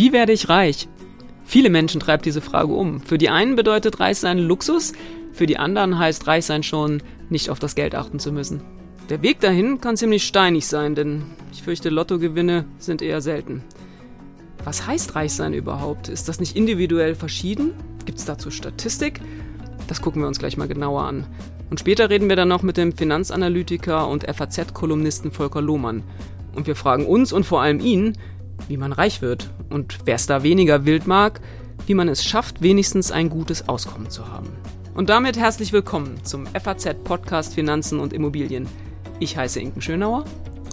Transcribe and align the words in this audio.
Wie 0.00 0.14
werde 0.14 0.32
ich 0.32 0.48
reich? 0.48 0.88
Viele 1.44 1.68
Menschen 1.68 2.00
treibt 2.00 2.24
diese 2.24 2.40
Frage 2.40 2.72
um. 2.72 3.02
Für 3.02 3.18
die 3.18 3.28
einen 3.28 3.54
bedeutet 3.54 4.00
Reichsein 4.00 4.38
Luxus, 4.38 4.94
für 5.34 5.44
die 5.44 5.58
anderen 5.58 5.98
heißt 5.98 6.26
Reichsein 6.26 6.62
schon, 6.62 7.02
nicht 7.28 7.50
auf 7.50 7.58
das 7.58 7.74
Geld 7.74 7.94
achten 7.94 8.18
zu 8.18 8.32
müssen. 8.32 8.62
Der 9.10 9.20
Weg 9.20 9.40
dahin 9.40 9.78
kann 9.78 9.98
ziemlich 9.98 10.24
steinig 10.24 10.66
sein, 10.66 10.94
denn 10.94 11.24
ich 11.52 11.62
fürchte, 11.62 11.90
Lottogewinne 11.90 12.64
sind 12.78 13.02
eher 13.02 13.20
selten. 13.20 13.62
Was 14.64 14.86
heißt 14.86 15.16
Reichsein 15.16 15.52
überhaupt? 15.52 16.08
Ist 16.08 16.30
das 16.30 16.40
nicht 16.40 16.56
individuell 16.56 17.14
verschieden? 17.14 17.74
Gibt 18.06 18.20
es 18.20 18.24
dazu 18.24 18.50
Statistik? 18.50 19.20
Das 19.86 20.00
gucken 20.00 20.22
wir 20.22 20.28
uns 20.28 20.38
gleich 20.38 20.56
mal 20.56 20.66
genauer 20.66 21.02
an. 21.02 21.26
Und 21.68 21.78
später 21.78 22.08
reden 22.08 22.30
wir 22.30 22.36
dann 22.36 22.48
noch 22.48 22.62
mit 22.62 22.78
dem 22.78 22.92
Finanzanalytiker 22.92 24.08
und 24.08 24.24
FAZ-Kolumnisten 24.24 25.30
Volker 25.30 25.60
Lohmann. 25.60 26.04
Und 26.54 26.66
wir 26.66 26.74
fragen 26.74 27.04
uns 27.04 27.34
und 27.34 27.44
vor 27.44 27.60
allem 27.60 27.80
ihn, 27.80 28.16
wie 28.68 28.76
man 28.76 28.92
reich 28.92 29.22
wird 29.22 29.50
und 29.68 29.98
wer 30.04 30.16
es 30.16 30.26
da 30.26 30.42
weniger 30.42 30.84
wild 30.84 31.06
mag, 31.06 31.40
wie 31.86 31.94
man 31.94 32.08
es 32.08 32.24
schafft, 32.24 32.62
wenigstens 32.62 33.10
ein 33.10 33.30
gutes 33.30 33.68
Auskommen 33.68 34.10
zu 34.10 34.28
haben. 34.28 34.48
Und 34.94 35.08
damit 35.08 35.38
herzlich 35.38 35.72
willkommen 35.72 36.24
zum 36.24 36.46
FAZ-Podcast 36.46 37.54
Finanzen 37.54 38.00
und 38.00 38.12
Immobilien. 38.12 38.68
Ich 39.18 39.36
heiße 39.36 39.60
Inken 39.60 39.80
Schönauer. 39.80 40.24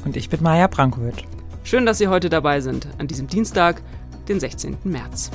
Und 0.06 0.18
ich 0.18 0.30
bin 0.30 0.44
Maja 0.44 0.68
Brankowitsch. 0.68 1.24
Schön, 1.64 1.86
dass 1.86 1.98
Sie 1.98 2.08
heute 2.08 2.30
dabei 2.30 2.62
sind, 2.62 2.88
an 2.98 3.08
diesem 3.08 3.28
Dienstag, 3.28 3.82
den 4.28 4.40
16. 4.40 4.78
März. 4.84 5.32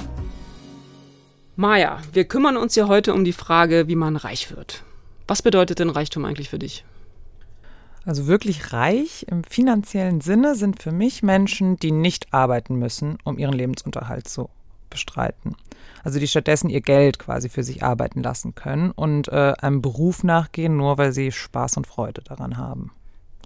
Maja, 1.57 1.99
wir 2.13 2.25
kümmern 2.25 2.57
uns 2.57 2.75
ja 2.75 2.89
heute 2.89 3.13
um 3.13 3.25
die 3.25 3.33
Frage, 3.33 3.87
wie 3.89 3.97
man 3.97 4.17
reich 4.17 4.55
wird. 4.55 4.83
Was 5.29 5.43
bedeutet 5.43 5.79
denn 5.79 5.91
Reichtum 5.91 6.25
eigentlich 6.25 6.49
für 6.49 6.59
dich? 6.59 6.85
Also 8.05 8.27
wirklich 8.27 8.73
reich 8.73 9.27
im 9.29 9.45
finanziellen 9.45 10.21
Sinne 10.21 10.55
sind 10.57 10.83
für 10.83 10.93
mich 10.93 11.23
Menschen, 11.23 11.77
die 11.77 11.93
nicht 11.93 12.33
arbeiten 12.35 12.77
müssen, 12.77 13.19
um 13.25 13.39
ihren 13.39 13.55
Lebensunterhalt 13.55 14.29
zu 14.29 14.51
bestreiten. 14.91 15.57
Also 16.05 16.19
die 16.19 16.27
stattdessen 16.27 16.69
ihr 16.69 16.81
Geld 16.81 17.19
quasi 17.19 17.49
für 17.49 17.63
sich 17.63 17.83
arbeiten 17.83 18.23
lassen 18.23 18.55
können 18.55 18.91
und 18.91 19.29
äh, 19.29 19.55
einem 19.61 19.83
Beruf 19.83 20.25
nachgehen, 20.25 20.77
nur 20.77 20.99
weil 20.99 21.13
sie 21.13 21.31
Spaß 21.31 21.77
und 21.77 21.87
Freude 21.87 22.23
daran 22.23 22.57
haben. 22.57 22.91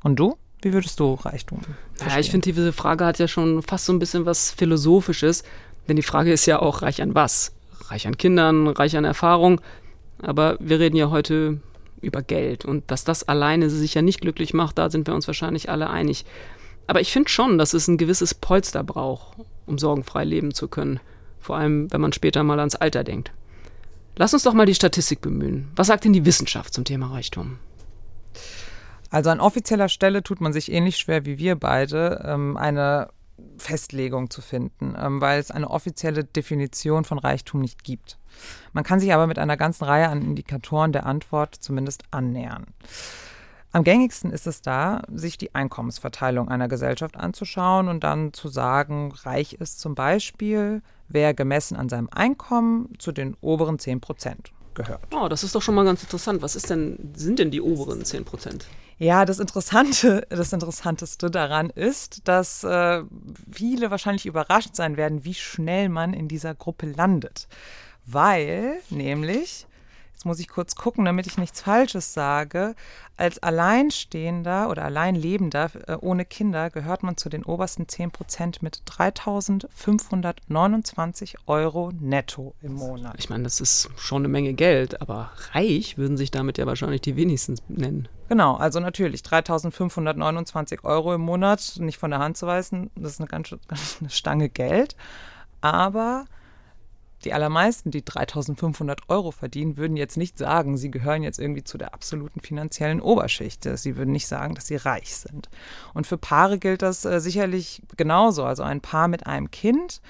Und 0.02 0.16
du? 0.16 0.36
Wie 0.62 0.72
würdest 0.72 0.98
du 1.00 1.14
Reichtum? 1.14 1.60
Verstehen? 1.94 2.08
Ja, 2.08 2.18
ich 2.18 2.30
finde, 2.30 2.50
diese 2.50 2.72
Frage 2.72 3.04
hat 3.04 3.18
ja 3.18 3.28
schon 3.28 3.62
fast 3.62 3.84
so 3.84 3.92
ein 3.92 3.98
bisschen 3.98 4.24
was 4.24 4.50
Philosophisches, 4.50 5.44
denn 5.86 5.96
die 5.96 6.02
Frage 6.02 6.32
ist 6.32 6.46
ja 6.46 6.60
auch 6.60 6.82
reich 6.82 7.02
an 7.02 7.14
was? 7.14 7.52
Reich 7.88 8.06
an 8.06 8.16
Kindern, 8.16 8.68
reich 8.68 8.96
an 8.96 9.04
Erfahrung. 9.04 9.60
Aber 10.22 10.56
wir 10.60 10.80
reden 10.80 10.96
ja 10.96 11.10
heute 11.10 11.60
über 12.00 12.22
Geld. 12.22 12.64
Und 12.64 12.90
dass 12.90 13.04
das 13.04 13.24
alleine 13.24 13.70
sie 13.70 13.78
sicher 13.78 14.02
nicht 14.02 14.20
glücklich 14.20 14.54
macht, 14.54 14.78
da 14.78 14.90
sind 14.90 15.06
wir 15.06 15.14
uns 15.14 15.26
wahrscheinlich 15.26 15.70
alle 15.70 15.90
einig. 15.90 16.24
Aber 16.86 17.00
ich 17.00 17.12
finde 17.12 17.28
schon, 17.28 17.58
dass 17.58 17.74
es 17.74 17.88
ein 17.88 17.98
gewisses 17.98 18.34
Polster 18.34 18.84
braucht, 18.84 19.38
um 19.66 19.78
sorgenfrei 19.78 20.24
leben 20.24 20.54
zu 20.54 20.68
können. 20.68 21.00
Vor 21.40 21.56
allem, 21.56 21.92
wenn 21.92 22.00
man 22.00 22.12
später 22.12 22.42
mal 22.42 22.58
ans 22.58 22.76
Alter 22.76 23.04
denkt. 23.04 23.32
Lass 24.16 24.32
uns 24.32 24.44
doch 24.44 24.54
mal 24.54 24.66
die 24.66 24.74
Statistik 24.74 25.20
bemühen. 25.20 25.68
Was 25.76 25.88
sagt 25.88 26.04
denn 26.04 26.12
die 26.12 26.24
Wissenschaft 26.24 26.72
zum 26.72 26.84
Thema 26.84 27.08
Reichtum? 27.08 27.58
Also 29.10 29.30
an 29.30 29.40
offizieller 29.40 29.88
Stelle 29.88 30.22
tut 30.22 30.40
man 30.40 30.52
sich 30.52 30.72
ähnlich 30.72 30.96
schwer 30.96 31.26
wie 31.26 31.38
wir 31.38 31.54
beide, 31.56 32.24
ähm, 32.26 32.56
eine 32.56 33.10
Festlegung 33.58 34.30
zu 34.30 34.40
finden, 34.40 34.94
ähm, 34.98 35.20
weil 35.20 35.38
es 35.38 35.50
eine 35.50 35.70
offizielle 35.70 36.24
Definition 36.24 37.04
von 37.04 37.18
Reichtum 37.18 37.60
nicht 37.60 37.84
gibt. 37.84 38.18
Man 38.72 38.84
kann 38.84 39.00
sich 39.00 39.12
aber 39.12 39.26
mit 39.26 39.38
einer 39.38 39.56
ganzen 39.56 39.84
Reihe 39.84 40.08
an 40.08 40.22
Indikatoren 40.22 40.92
der 40.92 41.06
Antwort 41.06 41.54
zumindest 41.54 42.04
annähern. 42.10 42.66
Am 43.72 43.84
gängigsten 43.84 44.30
ist 44.30 44.46
es 44.46 44.62
da, 44.62 45.02
sich 45.12 45.36
die 45.36 45.54
Einkommensverteilung 45.54 46.48
einer 46.48 46.66
Gesellschaft 46.66 47.16
anzuschauen 47.16 47.88
und 47.88 48.04
dann 48.04 48.32
zu 48.32 48.48
sagen, 48.48 49.12
reich 49.24 49.54
ist 49.54 49.80
zum 49.80 49.94
Beispiel, 49.94 50.82
wer 51.08 51.34
gemessen 51.34 51.76
an 51.76 51.88
seinem 51.88 52.08
Einkommen 52.10 52.94
zu 52.98 53.12
den 53.12 53.36
oberen 53.42 53.78
10 53.78 54.00
Prozent 54.00 54.52
gehört. 54.74 55.02
Oh, 55.14 55.28
das 55.28 55.42
ist 55.44 55.54
doch 55.54 55.62
schon 55.62 55.74
mal 55.74 55.84
ganz 55.84 56.02
interessant. 56.02 56.42
Was 56.42 56.56
ist 56.56 56.70
denn, 56.70 57.12
sind 57.16 57.38
denn 57.38 57.50
die 57.50 57.60
oberen 57.60 58.04
10 58.04 58.24
Prozent? 58.24 58.66
Ja, 58.98 59.26
das 59.26 59.40
Interessante, 59.40 60.26
das 60.30 60.52
Interessanteste 60.52 61.30
daran 61.30 61.68
ist, 61.68 62.26
dass 62.28 62.64
äh, 62.64 63.02
viele 63.50 63.90
wahrscheinlich 63.90 64.24
überrascht 64.24 64.74
sein 64.74 64.96
werden, 64.96 65.24
wie 65.24 65.34
schnell 65.34 65.90
man 65.90 66.14
in 66.14 66.28
dieser 66.28 66.54
Gruppe 66.54 66.86
landet. 66.86 67.46
Weil 68.06 68.80
nämlich 68.90 69.66
Jetzt 70.16 70.24
muss 70.24 70.40
ich 70.40 70.48
kurz 70.48 70.74
gucken, 70.76 71.04
damit 71.04 71.26
ich 71.26 71.36
nichts 71.36 71.60
Falsches 71.60 72.14
sage. 72.14 72.74
Als 73.18 73.42
Alleinstehender 73.42 74.70
oder 74.70 74.86
Alleinlebender 74.86 75.70
äh, 75.86 75.98
ohne 76.00 76.24
Kinder 76.24 76.70
gehört 76.70 77.02
man 77.02 77.18
zu 77.18 77.28
den 77.28 77.44
obersten 77.44 77.86
10 77.86 78.12
Prozent 78.12 78.62
mit 78.62 78.80
3.529 78.86 81.34
Euro 81.44 81.92
netto 82.00 82.54
im 82.62 82.72
Monat. 82.72 83.16
Ich 83.18 83.28
meine, 83.28 83.44
das 83.44 83.60
ist 83.60 83.90
schon 83.98 84.22
eine 84.22 84.28
Menge 84.28 84.54
Geld, 84.54 85.02
aber 85.02 85.32
reich 85.52 85.98
würden 85.98 86.16
sich 86.16 86.30
damit 86.30 86.56
ja 86.56 86.64
wahrscheinlich 86.64 87.02
die 87.02 87.16
wenigsten 87.16 87.56
nennen. 87.68 88.08
Genau, 88.30 88.56
also 88.56 88.80
natürlich 88.80 89.20
3.529 89.20 90.82
Euro 90.84 91.12
im 91.12 91.20
Monat, 91.20 91.74
nicht 91.78 91.98
von 91.98 92.10
der 92.10 92.20
Hand 92.20 92.38
zu 92.38 92.46
weisen, 92.46 92.90
das 92.94 93.12
ist 93.12 93.20
eine 93.20 93.28
ganz 93.28 93.54
eine 94.00 94.08
Stange 94.08 94.48
Geld. 94.48 94.96
Aber 95.60 96.24
die 97.26 97.34
allermeisten, 97.34 97.90
die 97.90 98.04
3500 98.04 99.08
Euro 99.08 99.32
verdienen, 99.32 99.76
würden 99.76 99.96
jetzt 99.96 100.16
nicht 100.16 100.38
sagen, 100.38 100.76
sie 100.76 100.92
gehören 100.92 101.24
jetzt 101.24 101.40
irgendwie 101.40 101.64
zu 101.64 101.76
der 101.76 101.92
absoluten 101.92 102.40
finanziellen 102.40 103.00
Oberschicht. 103.00 103.64
Sie 103.64 103.96
würden 103.96 104.12
nicht 104.12 104.28
sagen, 104.28 104.54
dass 104.54 104.68
sie 104.68 104.76
reich 104.76 105.16
sind. 105.16 105.48
Und 105.92 106.06
für 106.06 106.18
Paare 106.18 106.58
gilt 106.58 106.82
das 106.82 107.04
äh, 107.04 107.20
sicherlich 107.20 107.82
genauso. 107.96 108.44
Also 108.44 108.62
ein 108.62 108.80
Paar 108.80 109.08
mit 109.08 109.26
einem 109.26 109.50
Kind 109.50 110.00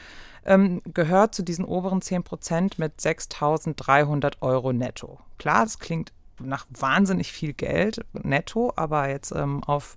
ähm, 0.44 0.82
gehört 0.92 1.34
zu 1.34 1.42
diesen 1.42 1.64
oberen 1.64 2.02
10 2.02 2.22
Prozent 2.22 2.78
mit 2.78 3.00
6300 3.00 4.42
Euro 4.42 4.74
netto. 4.74 5.18
Klar, 5.38 5.64
das 5.64 5.78
klingt 5.78 6.12
nach 6.38 6.66
wahnsinnig 6.68 7.32
viel 7.32 7.54
Geld 7.54 8.04
netto, 8.12 8.74
aber 8.76 9.08
jetzt 9.08 9.32
ähm, 9.32 9.64
auf 9.64 9.96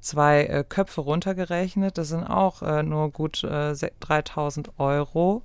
zwei 0.00 0.44
äh, 0.44 0.64
Köpfe 0.66 1.02
runtergerechnet, 1.02 1.98
das 1.98 2.08
sind 2.08 2.24
auch 2.24 2.62
äh, 2.62 2.82
nur 2.82 3.10
gut 3.10 3.44
äh, 3.44 3.74
3000 3.74 4.78
Euro. 4.78 5.42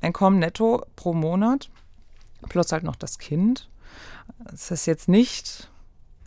Einkommen 0.00 0.38
netto 0.38 0.84
pro 0.96 1.12
Monat, 1.12 1.70
plus 2.48 2.72
halt 2.72 2.84
noch 2.84 2.96
das 2.96 3.18
Kind. 3.18 3.68
Es 4.52 4.70
ist 4.70 4.86
jetzt 4.86 5.08
nicht 5.08 5.68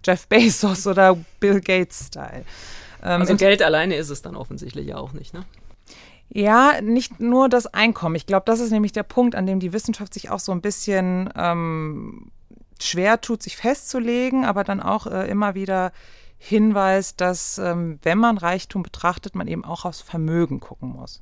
Jeff 0.05 0.27
Bezos 0.27 0.87
oder 0.87 1.17
Bill 1.39 1.61
Gates 1.61 2.07
Style. 2.07 2.45
Ähm, 3.03 3.21
also 3.21 3.35
Geld 3.35 3.61
alleine 3.61 3.95
ist 3.95 4.09
es 4.09 4.21
dann 4.21 4.35
offensichtlich 4.35 4.87
ja 4.87 4.97
auch 4.97 5.13
nicht, 5.13 5.33
ne? 5.33 5.45
Ja, 6.33 6.79
nicht 6.81 7.19
nur 7.19 7.49
das 7.49 7.67
Einkommen. 7.67 8.15
Ich 8.15 8.25
glaube, 8.25 8.43
das 8.45 8.61
ist 8.61 8.71
nämlich 8.71 8.93
der 8.93 9.03
Punkt, 9.03 9.35
an 9.35 9.45
dem 9.45 9.59
die 9.59 9.73
Wissenschaft 9.73 10.13
sich 10.13 10.29
auch 10.29 10.39
so 10.39 10.53
ein 10.53 10.61
bisschen 10.61 11.29
ähm, 11.35 12.31
schwer 12.79 13.19
tut, 13.19 13.43
sich 13.43 13.57
festzulegen, 13.57 14.45
aber 14.45 14.63
dann 14.63 14.81
auch 14.81 15.07
äh, 15.07 15.29
immer 15.29 15.55
wieder 15.55 15.91
Hinweis, 16.43 17.15
dass 17.15 17.59
ähm, 17.59 17.99
wenn 18.01 18.17
man 18.17 18.39
Reichtum 18.39 18.81
betrachtet, 18.81 19.35
man 19.35 19.47
eben 19.47 19.63
auch 19.63 19.85
aufs 19.85 20.01
Vermögen 20.01 20.59
gucken 20.59 20.89
muss. 20.89 21.21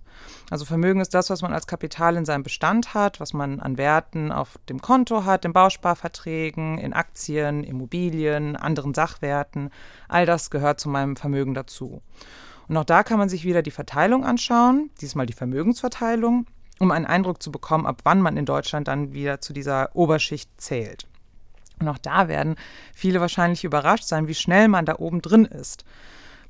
Also 0.50 0.63
Vermögen 0.63 1.02
ist 1.02 1.13
das, 1.13 1.30
was 1.30 1.41
man 1.41 1.52
als 1.52 1.68
Kapital 1.68 2.16
in 2.16 2.24
seinem 2.24 2.44
Bestand 2.44 2.94
hat, 2.94 3.19
was 3.19 3.34
man 3.34 3.59
an 3.59 3.78
Werten 3.78 4.31
auf 4.31 4.57
dem 4.69 4.81
Konto 4.81 5.25
hat, 5.25 5.44
in 5.44 5.52
Bausparverträgen, 5.52 6.78
in 6.78 6.94
Aktien, 6.94 7.66
Immobilien, 7.66 8.56
anderen 8.56 8.94
Sachwerten. 8.94 9.72
All 10.07 10.25
das 10.25 10.52
gehört 10.52 10.80
zu 10.80 10.88
meinem 10.88 11.18
Vermögen 11.18 11.53
dazu. 11.53 12.01
Und 12.69 12.78
auch 12.78 12.86
da 12.86 13.03
kann 13.03 13.19
man 13.19 13.28
sich 13.28 13.44
wieder 13.44 13.62
die 13.62 13.72
Verteilung 13.72 14.24
anschauen, 14.24 14.90
diesmal 15.01 15.25
die 15.25 15.34
Vermögensverteilung, 15.34 16.46
um 16.80 16.91
einen 16.91 17.06
Eindruck 17.06 17.44
zu 17.44 17.51
bekommen, 17.51 17.88
ab 17.88 18.03
wann 18.06 18.22
man 18.22 18.38
in 18.38 18.46
Deutschland 18.46 18.88
dann 18.88 19.12
wieder 19.12 19.41
zu 19.41 19.51
dieser 19.51 19.94
Oberschicht 19.97 20.50
zählt. 20.62 21.08
Und 21.79 21.88
auch 21.88 21.97
da 21.97 22.28
werden 22.28 22.56
viele 22.94 23.22
wahrscheinlich 23.22 23.63
überrascht 23.63 24.06
sein, 24.06 24.28
wie 24.28 24.35
schnell 24.35 24.67
man 24.67 24.85
da 24.85 24.95
oben 24.97 25.22
drin 25.22 25.45
ist. 25.45 25.85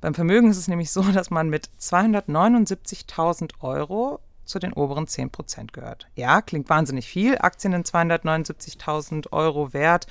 Beim 0.02 0.14
Vermögen 0.14 0.50
ist 0.50 0.58
es 0.58 0.68
nämlich 0.68 0.92
so, 0.92 1.02
dass 1.14 1.30
man 1.30 1.50
mit 1.50 1.70
279.000 1.80 3.52
Euro 3.62 4.20
zu 4.46 4.60
den 4.60 4.74
oberen 4.74 5.08
10 5.08 5.30
Prozent 5.30 5.74
gehört. 5.74 6.08
Ja, 6.16 6.42
klingt 6.42 6.70
wahnsinnig 6.70 7.08
viel. 7.08 7.38
Aktien 7.38 7.74
in 7.74 7.84
279.000 7.84 9.32
Euro 9.32 9.74
wert 9.74 10.08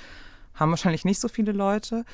haben 0.53 0.71
wahrscheinlich 0.71 1.05
nicht 1.05 1.19
so 1.19 1.27
viele 1.27 1.51
Leute. 1.51 2.05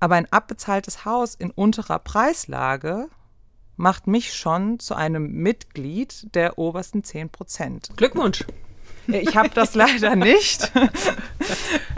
Aber 0.00 0.14
ein 0.16 0.30
abbezahltes 0.30 1.04
Haus 1.04 1.34
in 1.34 1.50
unterer 1.50 1.98
Preislage 1.98 3.08
macht 3.76 4.06
mich 4.06 4.34
schon 4.34 4.78
zu 4.78 4.94
einem 4.94 5.32
Mitglied 5.32 6.34
der 6.34 6.58
obersten 6.58 7.04
10 7.04 7.28
Prozent. 7.28 7.90
Glückwunsch! 7.96 8.44
Ich 9.08 9.36
habe 9.36 9.50
das 9.50 9.74
leider 9.74 10.16
nicht. 10.16 10.70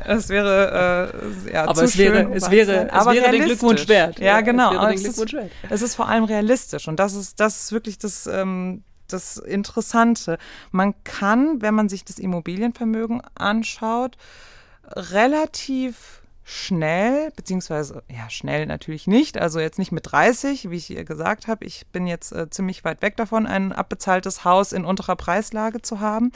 Es 0.05 0.29
wäre 0.29 1.13
äh, 1.47 1.53
ja, 1.53 1.67
aber 1.67 1.83
es 1.83 1.99
wäre, 1.99 2.31
es 2.33 2.51
wäre, 2.51 2.89
es 2.91 3.07
wäre 3.07 3.31
den 3.31 3.45
Glückwunsch 3.45 3.89
wert. 3.89 4.19
Ja, 4.19 4.41
genau. 4.41 4.89
Es, 4.89 5.05
es, 5.05 5.19
ist, 5.19 5.37
es, 5.69 5.83
ist, 5.83 5.95
vor 5.95 6.09
allem 6.09 6.25
realistisch 6.25 6.89
und 6.89 6.99
das 6.99 7.15
ist, 7.15 7.41
das 7.41 7.65
ist 7.65 7.73
wirklich 7.73 7.99
das, 7.99 8.27
ähm, 8.27 8.83
das 9.09 9.37
Interessante. 9.37 10.39
Man 10.71 10.95
kann, 11.05 11.61
wenn 11.61 11.75
man 11.75 11.89
sich 11.89 12.05
das 12.05 12.19
Immobilienvermögen 12.19 13.23
anschaut, 13.35 14.17
relativ 14.95 16.23
schnell, 16.51 17.31
beziehungsweise 17.37 18.03
ja, 18.09 18.31
schnell 18.31 18.65
natürlich 18.65 19.07
nicht, 19.07 19.37
also 19.37 19.61
jetzt 19.61 19.79
nicht 19.79 19.93
mit 19.93 20.11
30, 20.11 20.71
wie 20.71 20.77
ich 20.77 20.89
ihr 20.89 21.05
gesagt 21.05 21.47
habe. 21.47 21.67
Ich 21.67 21.87
bin 21.89 22.07
jetzt 22.07 22.33
äh, 22.33 22.49
ziemlich 22.49 22.85
weit 22.85 23.03
weg 23.03 23.19
davon, 23.19 23.47
ein 23.47 23.73
abbezahltes 23.73 24.45
Haus 24.45 24.73
in 24.73 24.87
unterer 24.87 25.17
Preislage 25.17 25.83
zu 25.83 26.01
haben. 26.01 26.33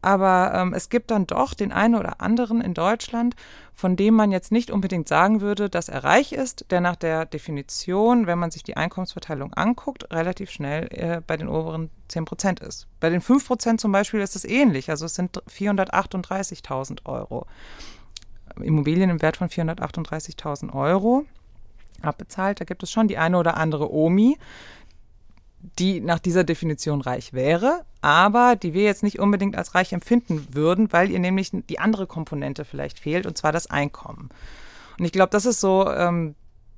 Aber 0.00 0.52
ähm, 0.54 0.74
es 0.74 0.90
gibt 0.90 1.10
dann 1.10 1.26
doch 1.26 1.54
den 1.54 1.72
einen 1.72 1.96
oder 1.96 2.20
anderen 2.20 2.60
in 2.60 2.72
Deutschland, 2.72 3.34
von 3.74 3.96
dem 3.96 4.14
man 4.14 4.30
jetzt 4.30 4.52
nicht 4.52 4.70
unbedingt 4.70 5.08
sagen 5.08 5.40
würde, 5.40 5.68
dass 5.68 5.88
er 5.88 6.04
reich 6.04 6.32
ist, 6.32 6.66
der 6.70 6.80
nach 6.80 6.96
der 6.96 7.26
Definition, 7.26 8.26
wenn 8.26 8.38
man 8.38 8.50
sich 8.50 8.62
die 8.62 8.76
Einkommensverteilung 8.76 9.54
anguckt, 9.54 10.12
relativ 10.12 10.50
schnell 10.50 10.88
äh, 10.90 11.20
bei 11.26 11.36
den 11.36 11.48
oberen 11.48 11.90
10 12.08 12.24
Prozent 12.24 12.60
ist. 12.60 12.86
Bei 13.00 13.10
den 13.10 13.20
5 13.20 13.46
Prozent 13.46 13.80
zum 13.80 13.90
Beispiel 13.90 14.20
ist 14.20 14.36
es 14.36 14.44
ähnlich. 14.44 14.90
Also 14.90 15.06
es 15.06 15.14
sind 15.14 15.42
438.000 15.48 17.06
Euro. 17.06 17.46
Immobilien 18.60 19.10
im 19.10 19.22
Wert 19.22 19.36
von 19.36 19.48
438.000 19.48 20.74
Euro 20.74 21.24
abbezahlt. 22.02 22.60
Da 22.60 22.64
gibt 22.64 22.82
es 22.82 22.90
schon 22.90 23.08
die 23.08 23.18
eine 23.18 23.38
oder 23.38 23.56
andere 23.56 23.92
Omi, 23.92 24.38
die 25.78 26.00
nach 26.00 26.18
dieser 26.18 26.44
Definition 26.44 27.00
reich 27.00 27.32
wäre, 27.32 27.84
aber 28.00 28.56
die 28.56 28.74
wir 28.74 28.84
jetzt 28.84 29.02
nicht 29.02 29.18
unbedingt 29.18 29.56
als 29.56 29.74
reich 29.74 29.92
empfinden 29.92 30.46
würden, 30.52 30.92
weil 30.92 31.10
ihr 31.10 31.18
nämlich 31.18 31.50
die 31.52 31.78
andere 31.78 32.06
Komponente 32.06 32.64
vielleicht 32.64 32.98
fehlt, 32.98 33.26
und 33.26 33.36
zwar 33.36 33.52
das 33.52 33.68
Einkommen. 33.68 34.30
Und 34.98 35.04
ich 35.04 35.12
glaube, 35.12 35.30
das 35.30 35.46
ist 35.46 35.60
so 35.60 35.90
ähm, 35.90 36.34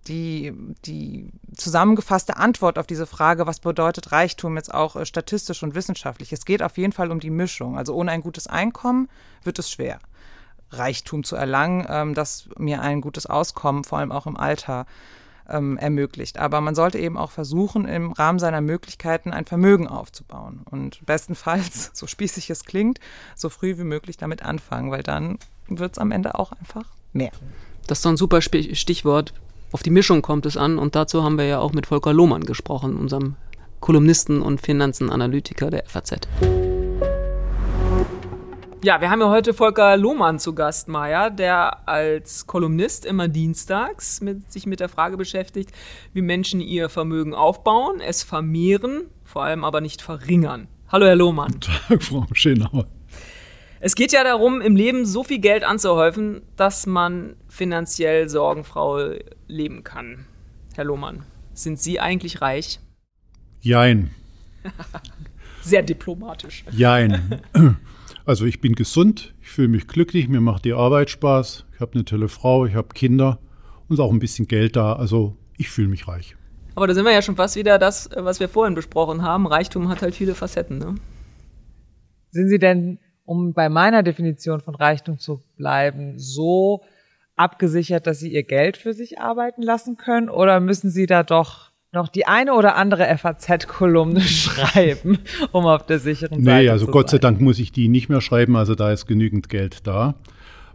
die, 0.06 0.52
die 0.84 1.30
zusammengefasste 1.54 2.36
Antwort 2.36 2.78
auf 2.78 2.86
diese 2.86 3.06
Frage, 3.06 3.46
was 3.46 3.60
bedeutet 3.60 4.12
Reichtum 4.12 4.56
jetzt 4.56 4.72
auch 4.72 4.96
äh, 4.96 5.04
statistisch 5.04 5.62
und 5.62 5.74
wissenschaftlich. 5.74 6.32
Es 6.32 6.44
geht 6.44 6.62
auf 6.62 6.78
jeden 6.78 6.92
Fall 6.92 7.10
um 7.10 7.20
die 7.20 7.30
Mischung. 7.30 7.76
Also 7.76 7.94
ohne 7.94 8.10
ein 8.10 8.22
gutes 8.22 8.46
Einkommen 8.46 9.08
wird 9.42 9.58
es 9.58 9.70
schwer. 9.70 9.98
Reichtum 10.70 11.24
zu 11.24 11.36
erlangen, 11.36 11.86
ähm, 11.88 12.14
das 12.14 12.48
mir 12.56 12.80
ein 12.80 13.00
gutes 13.00 13.26
Auskommen, 13.26 13.84
vor 13.84 13.98
allem 13.98 14.12
auch 14.12 14.26
im 14.26 14.36
Alter, 14.36 14.86
ähm, 15.48 15.76
ermöglicht. 15.78 16.38
Aber 16.38 16.60
man 16.60 16.74
sollte 16.74 16.98
eben 16.98 17.16
auch 17.16 17.30
versuchen, 17.30 17.86
im 17.86 18.12
Rahmen 18.12 18.38
seiner 18.38 18.60
Möglichkeiten 18.60 19.32
ein 19.32 19.46
Vermögen 19.46 19.88
aufzubauen. 19.88 20.62
Und 20.70 21.04
bestenfalls, 21.06 21.90
so 21.94 22.06
spießig 22.06 22.50
es 22.50 22.64
klingt, 22.64 23.00
so 23.34 23.48
früh 23.48 23.78
wie 23.78 23.84
möglich 23.84 24.16
damit 24.16 24.42
anfangen, 24.44 24.90
weil 24.90 25.02
dann 25.02 25.38
wird 25.68 25.92
es 25.92 25.98
am 25.98 26.12
Ende 26.12 26.38
auch 26.38 26.52
einfach 26.52 26.84
mehr. 27.12 27.32
Das 27.86 27.98
ist 27.98 28.04
doch 28.04 28.10
ein 28.10 28.16
super 28.16 28.40
Stichwort. 28.40 29.32
Auf 29.72 29.82
die 29.82 29.90
Mischung 29.90 30.22
kommt 30.22 30.46
es 30.46 30.56
an 30.56 30.78
und 30.78 30.96
dazu 30.96 31.22
haben 31.22 31.38
wir 31.38 31.44
ja 31.44 31.60
auch 31.60 31.72
mit 31.72 31.86
Volker 31.86 32.12
Lohmann 32.12 32.44
gesprochen, 32.44 32.96
unserem 32.96 33.36
Kolumnisten 33.80 34.42
und 34.42 34.60
Finanzenanalytiker 34.60 35.70
der 35.70 35.84
FAZ. 35.86 36.20
Ja, 38.82 38.98
wir 39.02 39.10
haben 39.10 39.20
ja 39.20 39.28
heute 39.28 39.52
Volker 39.52 39.98
Lohmann 39.98 40.38
zu 40.38 40.54
Gast, 40.54 40.88
Maja, 40.88 41.28
der 41.28 41.86
als 41.86 42.46
Kolumnist 42.46 43.04
immer 43.04 43.28
dienstags 43.28 44.22
mit, 44.22 44.50
sich 44.50 44.64
mit 44.64 44.80
der 44.80 44.88
Frage 44.88 45.18
beschäftigt, 45.18 45.70
wie 46.14 46.22
Menschen 46.22 46.62
ihr 46.62 46.88
Vermögen 46.88 47.34
aufbauen, 47.34 48.00
es 48.00 48.22
vermehren, 48.22 49.02
vor 49.22 49.44
allem 49.44 49.64
aber 49.64 49.82
nicht 49.82 50.00
verringern. 50.00 50.66
Hallo, 50.88 51.04
Herr 51.04 51.16
Lohmann. 51.16 51.52
Guten 51.52 51.60
Tag, 51.60 52.02
Frau 52.02 52.26
Schenauer. 52.32 52.86
Es 53.80 53.94
geht 53.94 54.12
ja 54.12 54.24
darum, 54.24 54.62
im 54.62 54.76
Leben 54.76 55.04
so 55.04 55.24
viel 55.24 55.40
Geld 55.40 55.62
anzuhäufen, 55.62 56.40
dass 56.56 56.86
man 56.86 57.36
finanziell 57.48 58.30
sorgenfrei 58.30 59.22
leben 59.46 59.84
kann. 59.84 60.24
Herr 60.74 60.84
Lohmann, 60.84 61.24
sind 61.52 61.78
Sie 61.78 62.00
eigentlich 62.00 62.40
reich? 62.40 62.80
Jein. 63.60 64.10
Sehr 65.60 65.82
diplomatisch. 65.82 66.64
Jein. 66.70 67.42
Also 68.24 68.44
ich 68.44 68.60
bin 68.60 68.74
gesund, 68.74 69.34
ich 69.40 69.48
fühle 69.48 69.68
mich 69.68 69.86
glücklich, 69.88 70.28
mir 70.28 70.40
macht 70.40 70.64
die 70.64 70.72
Arbeit 70.72 71.10
Spaß, 71.10 71.64
ich 71.74 71.80
habe 71.80 71.94
eine 71.94 72.04
tolle 72.04 72.28
Frau, 72.28 72.66
ich 72.66 72.74
habe 72.74 72.88
Kinder 72.88 73.38
und 73.88 73.98
auch 74.00 74.12
ein 74.12 74.18
bisschen 74.18 74.46
Geld 74.46 74.76
da. 74.76 74.94
Also 74.94 75.36
ich 75.56 75.70
fühle 75.70 75.88
mich 75.88 76.06
reich. 76.06 76.36
Aber 76.74 76.86
da 76.86 76.94
sind 76.94 77.04
wir 77.04 77.12
ja 77.12 77.22
schon 77.22 77.36
fast 77.36 77.56
wieder 77.56 77.78
das, 77.78 78.08
was 78.14 78.40
wir 78.40 78.48
vorhin 78.48 78.74
besprochen 78.74 79.22
haben. 79.22 79.46
Reichtum 79.46 79.88
hat 79.88 80.02
halt 80.02 80.14
viele 80.14 80.34
Facetten. 80.34 80.78
Ne? 80.78 80.94
Sind 82.30 82.48
Sie 82.48 82.58
denn, 82.58 82.98
um 83.24 83.52
bei 83.52 83.68
meiner 83.68 84.02
Definition 84.02 84.60
von 84.60 84.74
Reichtum 84.74 85.18
zu 85.18 85.42
bleiben, 85.56 86.18
so 86.18 86.82
abgesichert, 87.36 88.06
dass 88.06 88.20
Sie 88.20 88.32
Ihr 88.32 88.44
Geld 88.44 88.76
für 88.76 88.92
sich 88.92 89.18
arbeiten 89.18 89.62
lassen 89.62 89.96
können? 89.96 90.30
Oder 90.30 90.60
müssen 90.60 90.90
Sie 90.90 91.06
da 91.06 91.22
doch 91.22 91.69
noch 91.92 92.08
die 92.08 92.26
eine 92.26 92.54
oder 92.54 92.76
andere 92.76 93.06
FAZ-Kolumne 93.16 94.20
schreiben, 94.20 95.18
um 95.52 95.66
auf 95.66 95.86
der 95.86 95.98
sicheren 95.98 96.44
Seite 96.44 96.62
nee, 96.62 96.68
also 96.68 96.86
zu 96.86 96.92
Gott 96.92 97.10
sei 97.10 97.18
Dank 97.18 97.40
muss 97.40 97.58
ich 97.58 97.72
die 97.72 97.88
nicht 97.88 98.08
mehr 98.08 98.20
schreiben, 98.20 98.56
also 98.56 98.74
da 98.74 98.92
ist 98.92 99.06
genügend 99.06 99.48
Geld 99.48 99.86
da. 99.86 100.14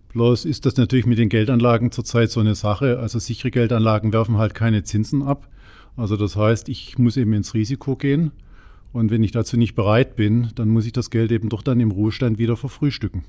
Bloß 0.09 0.45
ist 0.45 0.65
das 0.65 0.77
natürlich 0.77 1.05
mit 1.05 1.17
den 1.17 1.29
Geldanlagen 1.29 1.91
zurzeit 1.91 2.31
so 2.31 2.39
eine 2.39 2.55
Sache. 2.55 2.99
Also 2.99 3.19
sichere 3.19 3.51
Geldanlagen 3.51 4.13
werfen 4.13 4.37
halt 4.37 4.53
keine 4.53 4.83
Zinsen 4.83 5.21
ab. 5.23 5.49
Also 5.97 6.15
das 6.15 6.37
heißt, 6.37 6.69
ich 6.69 6.97
muss 6.97 7.17
eben 7.17 7.33
ins 7.33 7.53
Risiko 7.53 7.97
gehen. 7.97 8.31
Und 8.93 9.11
wenn 9.11 9.23
ich 9.23 9.31
dazu 9.31 9.57
nicht 9.57 9.75
bereit 9.75 10.15
bin, 10.15 10.51
dann 10.55 10.69
muss 10.69 10.85
ich 10.85 10.93
das 10.93 11.09
Geld 11.09 11.33
eben 11.33 11.49
doch 11.49 11.61
dann 11.61 11.81
im 11.81 11.91
Ruhestand 11.91 12.37
wieder 12.37 12.55
verfrühstücken. 12.55 13.25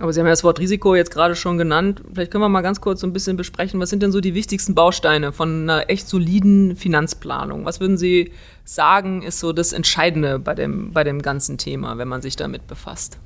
Aber 0.00 0.12
Sie 0.12 0.18
haben 0.18 0.26
ja 0.26 0.32
das 0.32 0.42
Wort 0.42 0.58
Risiko 0.58 0.96
jetzt 0.96 1.12
gerade 1.12 1.36
schon 1.36 1.56
genannt. 1.56 2.02
Vielleicht 2.12 2.32
können 2.32 2.42
wir 2.42 2.48
mal 2.48 2.62
ganz 2.62 2.80
kurz 2.80 3.00
so 3.00 3.06
ein 3.06 3.12
bisschen 3.12 3.36
besprechen, 3.36 3.78
was 3.78 3.90
sind 3.90 4.02
denn 4.02 4.10
so 4.10 4.20
die 4.20 4.34
wichtigsten 4.34 4.74
Bausteine 4.74 5.32
von 5.32 5.62
einer 5.62 5.88
echt 5.88 6.08
soliden 6.08 6.74
Finanzplanung? 6.74 7.64
Was 7.64 7.78
würden 7.78 7.96
Sie 7.96 8.32
sagen, 8.64 9.22
ist 9.22 9.38
so 9.38 9.52
das 9.52 9.72
Entscheidende 9.72 10.40
bei 10.40 10.54
dem, 10.54 10.92
bei 10.92 11.04
dem 11.04 11.22
ganzen 11.22 11.58
Thema, 11.58 11.96
wenn 11.96 12.08
man 12.08 12.22
sich 12.22 12.34
damit 12.34 12.66
befasst? 12.66 13.18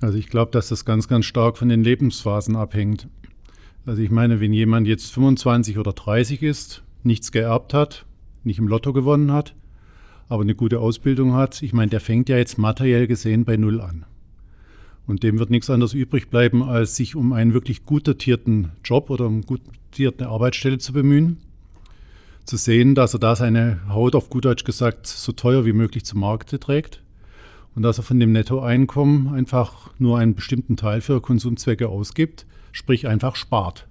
Also 0.00 0.18
ich 0.18 0.28
glaube, 0.28 0.50
dass 0.50 0.68
das 0.68 0.84
ganz, 0.84 1.08
ganz 1.08 1.24
stark 1.24 1.56
von 1.56 1.70
den 1.70 1.82
Lebensphasen 1.82 2.54
abhängt. 2.54 3.08
Also 3.86 4.02
ich 4.02 4.10
meine, 4.10 4.40
wenn 4.40 4.52
jemand 4.52 4.86
jetzt 4.86 5.12
25 5.12 5.78
oder 5.78 5.92
30 5.92 6.42
ist, 6.42 6.82
nichts 7.02 7.32
geerbt 7.32 7.72
hat, 7.72 8.04
nicht 8.44 8.58
im 8.58 8.68
Lotto 8.68 8.92
gewonnen 8.92 9.32
hat, 9.32 9.54
aber 10.28 10.42
eine 10.42 10.54
gute 10.54 10.80
Ausbildung 10.80 11.32
hat, 11.32 11.62
ich 11.62 11.72
meine, 11.72 11.88
der 11.88 12.00
fängt 12.00 12.28
ja 12.28 12.36
jetzt 12.36 12.58
materiell 12.58 13.06
gesehen 13.06 13.44
bei 13.44 13.56
Null 13.56 13.80
an. 13.80 14.04
Und 15.06 15.22
dem 15.22 15.38
wird 15.38 15.50
nichts 15.50 15.70
anderes 15.70 15.94
übrig 15.94 16.28
bleiben, 16.30 16.62
als 16.62 16.96
sich 16.96 17.14
um 17.14 17.32
einen 17.32 17.54
wirklich 17.54 17.84
gut 17.84 18.08
dotierten 18.08 18.72
Job 18.84 19.10
oder 19.10 19.26
um 19.26 19.42
gut 19.42 19.60
dotierte 19.90 20.28
Arbeitsstelle 20.28 20.78
zu 20.78 20.92
bemühen. 20.92 21.38
Zu 22.44 22.56
sehen, 22.56 22.94
dass 22.94 23.14
er 23.14 23.20
da 23.20 23.34
seine 23.34 23.80
Haut 23.88 24.14
auf 24.14 24.30
gut 24.30 24.44
Deutsch 24.44 24.64
gesagt 24.64 25.06
so 25.06 25.32
teuer 25.32 25.64
wie 25.64 25.72
möglich 25.72 26.04
zum 26.04 26.20
Markte 26.20 26.60
trägt 26.60 27.02
und 27.74 27.82
dass 27.82 27.98
er 27.98 28.04
von 28.04 28.18
dem 28.18 28.32
Nettoeinkommen 28.32 29.34
einfach 29.34 29.90
nur 29.98 30.18
einen 30.18 30.34
bestimmten 30.34 30.76
Teil 30.76 31.00
für 31.00 31.20
Konsumzwecke 31.20 31.88
ausgibt, 31.88 32.46
sprich 32.72 33.06
einfach 33.06 33.36
spart. 33.36 33.86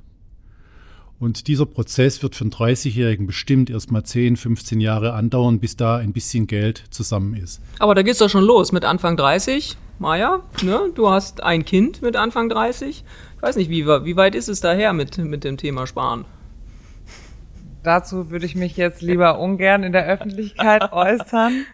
Und 1.19 1.47
dieser 1.47 1.65
Prozess 1.65 2.21
wird 2.23 2.35
für 2.35 2.43
einen 2.43 2.51
30-Jährigen 2.51 3.25
bestimmt 3.25 3.69
erst 3.69 3.91
mal 3.91 4.03
10, 4.03 4.35
15 4.35 4.81
Jahre 4.81 5.13
andauern, 5.13 5.59
bis 5.59 5.77
da 5.77 5.97
ein 5.97 6.11
bisschen 6.11 6.45
Geld 6.45 6.83
zusammen 6.89 7.35
ist. 7.35 7.61
Aber 7.79 7.95
da 7.95 8.01
geht 8.01 8.13
es 8.13 8.19
doch 8.19 8.29
schon 8.29 8.43
los 8.43 8.71
mit 8.71 8.83
Anfang 8.83 9.15
30. 9.15 9.77
Maja, 9.97 10.41
ne? 10.61 10.91
du 10.93 11.09
hast 11.09 11.41
ein 11.41 11.63
Kind 11.63 12.01
mit 12.01 12.17
Anfang 12.17 12.49
30. 12.49 13.05
Ich 13.35 13.41
weiß 13.41 13.55
nicht, 13.55 13.69
wie, 13.69 13.85
wie 13.85 14.17
weit 14.17 14.35
ist 14.35 14.49
es 14.49 14.59
daher 14.59 14.91
mit, 14.91 15.17
mit 15.17 15.45
dem 15.45 15.55
Thema 15.55 15.87
Sparen? 15.87 16.25
Dazu 17.81 18.29
würde 18.29 18.45
ich 18.45 18.55
mich 18.55 18.75
jetzt 18.75 19.01
lieber 19.01 19.39
ungern 19.39 19.83
in 19.83 19.93
der 19.93 20.05
Öffentlichkeit 20.05 20.91
äußern. 20.91 21.65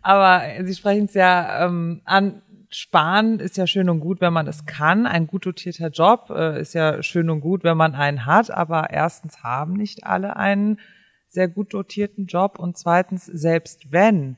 Aber 0.00 0.42
Sie 0.64 0.74
sprechen 0.74 1.06
es 1.06 1.14
ja 1.14 1.66
ähm, 1.66 2.00
an, 2.04 2.40
Sparen 2.70 3.38
ist 3.40 3.56
ja 3.56 3.66
schön 3.66 3.90
und 3.90 4.00
gut, 4.00 4.20
wenn 4.20 4.32
man 4.32 4.46
es 4.46 4.64
kann. 4.64 5.06
Ein 5.06 5.26
gut 5.26 5.44
dotierter 5.44 5.88
Job 5.88 6.30
äh, 6.30 6.60
ist 6.60 6.74
ja 6.74 7.02
schön 7.02 7.28
und 7.28 7.40
gut, 7.40 7.64
wenn 7.64 7.76
man 7.76 7.94
einen 7.94 8.24
hat. 8.24 8.50
Aber 8.50 8.90
erstens 8.90 9.42
haben 9.42 9.74
nicht 9.74 10.04
alle 10.04 10.36
einen 10.36 10.78
sehr 11.26 11.48
gut 11.48 11.74
dotierten 11.74 12.26
Job 12.26 12.58
und 12.58 12.78
zweitens, 12.78 13.26
selbst 13.26 13.92
wenn, 13.92 14.36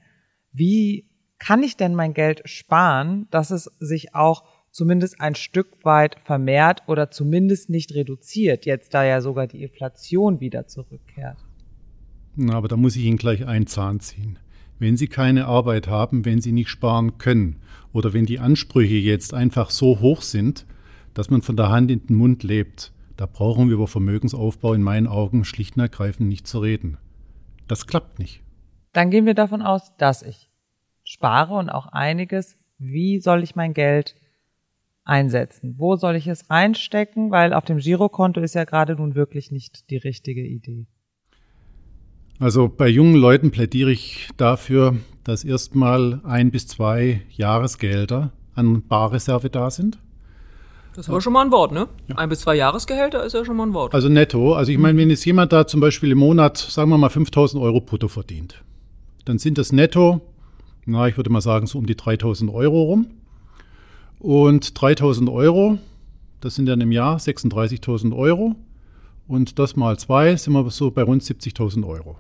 wie 0.52 1.09
kann 1.40 1.64
ich 1.64 1.76
denn 1.76 1.96
mein 1.96 2.14
Geld 2.14 2.42
sparen, 2.44 3.26
dass 3.32 3.50
es 3.50 3.72
sich 3.80 4.14
auch 4.14 4.44
zumindest 4.70 5.20
ein 5.20 5.34
Stück 5.34 5.84
weit 5.84 6.16
vermehrt 6.24 6.82
oder 6.86 7.10
zumindest 7.10 7.70
nicht 7.70 7.94
reduziert, 7.94 8.66
jetzt 8.66 8.94
da 8.94 9.02
ja 9.04 9.20
sogar 9.20 9.48
die 9.48 9.64
Inflation 9.64 10.38
wieder 10.38 10.68
zurückkehrt? 10.68 11.38
Na, 12.36 12.54
aber 12.54 12.68
da 12.68 12.76
muss 12.76 12.94
ich 12.94 13.04
Ihnen 13.04 13.16
gleich 13.16 13.46
einen 13.46 13.66
Zahn 13.66 13.98
ziehen. 13.98 14.38
Wenn 14.78 14.96
Sie 14.96 15.08
keine 15.08 15.46
Arbeit 15.46 15.88
haben, 15.88 16.24
wenn 16.24 16.40
Sie 16.40 16.52
nicht 16.52 16.68
sparen 16.68 17.18
können 17.18 17.56
oder 17.92 18.12
wenn 18.12 18.26
die 18.26 18.38
Ansprüche 18.38 18.94
jetzt 18.94 19.34
einfach 19.34 19.70
so 19.70 20.00
hoch 20.00 20.22
sind, 20.22 20.66
dass 21.14 21.30
man 21.30 21.42
von 21.42 21.56
der 21.56 21.70
Hand 21.70 21.90
in 21.90 22.06
den 22.06 22.16
Mund 22.16 22.42
lebt, 22.42 22.92
da 23.16 23.26
brauchen 23.26 23.66
wir 23.66 23.74
über 23.74 23.88
Vermögensaufbau 23.88 24.74
in 24.74 24.82
meinen 24.82 25.06
Augen 25.06 25.44
schlicht 25.44 25.76
und 25.76 25.82
ergreifend 25.82 26.28
nicht 26.28 26.46
zu 26.46 26.60
reden. 26.60 26.98
Das 27.66 27.86
klappt 27.86 28.18
nicht. 28.18 28.42
Dann 28.92 29.10
gehen 29.10 29.26
wir 29.26 29.34
davon 29.34 29.62
aus, 29.62 29.94
dass 29.98 30.22
ich 30.22 30.49
spare 31.10 31.54
und 31.54 31.70
auch 31.70 31.86
einiges, 31.86 32.56
wie 32.78 33.18
soll 33.18 33.42
ich 33.42 33.56
mein 33.56 33.74
Geld 33.74 34.14
einsetzen? 35.04 35.74
Wo 35.76 35.96
soll 35.96 36.14
ich 36.14 36.28
es 36.28 36.48
reinstecken? 36.50 37.32
Weil 37.32 37.52
auf 37.52 37.64
dem 37.64 37.78
Girokonto 37.78 38.40
ist 38.40 38.54
ja 38.54 38.62
gerade 38.62 38.94
nun 38.94 39.16
wirklich 39.16 39.50
nicht 39.50 39.90
die 39.90 39.96
richtige 39.96 40.46
Idee. 40.46 40.86
Also 42.38 42.68
bei 42.68 42.86
jungen 42.86 43.16
Leuten 43.16 43.50
plädiere 43.50 43.90
ich 43.90 44.28
dafür, 44.36 44.96
dass 45.24 45.42
erstmal 45.42 46.20
ein 46.24 46.52
bis 46.52 46.68
zwei 46.68 47.22
Jahresgelder 47.30 48.32
an 48.54 48.86
Barreserve 48.86 49.50
da 49.50 49.70
sind. 49.70 49.98
Das 50.94 51.08
war 51.08 51.20
schon 51.20 51.32
mal 51.32 51.44
ein 51.44 51.50
Wort, 51.50 51.72
ne? 51.72 51.88
Ja. 52.08 52.18
Ein 52.18 52.28
bis 52.28 52.40
zwei 52.40 52.54
Jahresgehälter 52.54 53.24
ist 53.24 53.32
ja 53.32 53.44
schon 53.44 53.56
mal 53.56 53.66
ein 53.66 53.74
Wort. 53.74 53.94
Also 53.94 54.08
netto. 54.08 54.54
Also 54.54 54.70
ich 54.70 54.78
meine, 54.78 54.96
wenn 54.96 55.10
jetzt 55.10 55.24
jemand 55.24 55.52
da 55.52 55.66
zum 55.66 55.80
Beispiel 55.80 56.12
im 56.12 56.18
Monat, 56.18 56.56
sagen 56.56 56.88
wir 56.88 56.98
mal, 56.98 57.10
5000 57.10 57.62
Euro 57.62 57.80
brutto 57.80 58.08
verdient, 58.08 58.62
dann 59.24 59.38
sind 59.38 59.58
das 59.58 59.72
netto, 59.72 60.20
na, 60.86 61.08
ich 61.08 61.16
würde 61.16 61.30
mal 61.30 61.40
sagen, 61.40 61.66
so 61.66 61.78
um 61.78 61.86
die 61.86 61.96
3000 61.96 62.52
Euro 62.52 62.82
rum. 62.82 63.06
Und 64.18 64.80
3000 64.80 65.30
Euro, 65.30 65.78
das 66.40 66.54
sind 66.54 66.66
dann 66.66 66.80
im 66.80 66.92
Jahr 66.92 67.18
36.000 67.18 68.14
Euro. 68.16 68.56
Und 69.26 69.58
das 69.58 69.76
mal 69.76 69.98
zwei 69.98 70.36
sind 70.36 70.52
wir 70.52 70.68
so 70.70 70.90
bei 70.90 71.02
rund 71.02 71.22
70.000 71.22 71.86
Euro. 71.86 72.16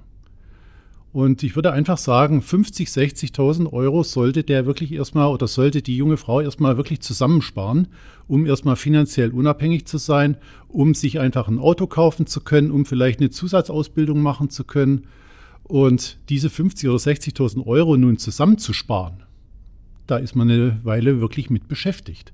Und 1.12 1.42
ich 1.42 1.56
würde 1.56 1.72
einfach 1.72 1.98
sagen, 1.98 2.40
50, 2.40 2.88
60.000 2.88 3.72
Euro 3.72 4.04
sollte 4.04 4.44
der 4.44 4.64
wirklich 4.64 4.92
erstmal 4.92 5.26
oder 5.28 5.48
sollte 5.48 5.82
die 5.82 5.96
junge 5.96 6.16
Frau 6.16 6.40
erstmal 6.40 6.76
wirklich 6.76 7.00
zusammensparen, 7.00 7.88
um 8.28 8.46
erstmal 8.46 8.76
finanziell 8.76 9.32
unabhängig 9.32 9.86
zu 9.86 9.98
sein, 9.98 10.36
um 10.68 10.94
sich 10.94 11.18
einfach 11.18 11.48
ein 11.48 11.58
Auto 11.58 11.88
kaufen 11.88 12.26
zu 12.26 12.42
können, 12.42 12.70
um 12.70 12.86
vielleicht 12.86 13.18
eine 13.18 13.30
Zusatzausbildung 13.30 14.22
machen 14.22 14.50
zu 14.50 14.62
können. 14.62 15.08
Und 15.70 16.18
diese 16.30 16.50
50 16.50 16.88
oder 16.88 16.98
60.000 16.98 17.64
Euro 17.64 17.96
nun 17.96 18.18
zusammenzusparen, 18.18 19.22
da 20.08 20.16
ist 20.16 20.34
man 20.34 20.50
eine 20.50 20.80
Weile 20.82 21.20
wirklich 21.20 21.48
mit 21.48 21.68
beschäftigt. 21.68 22.32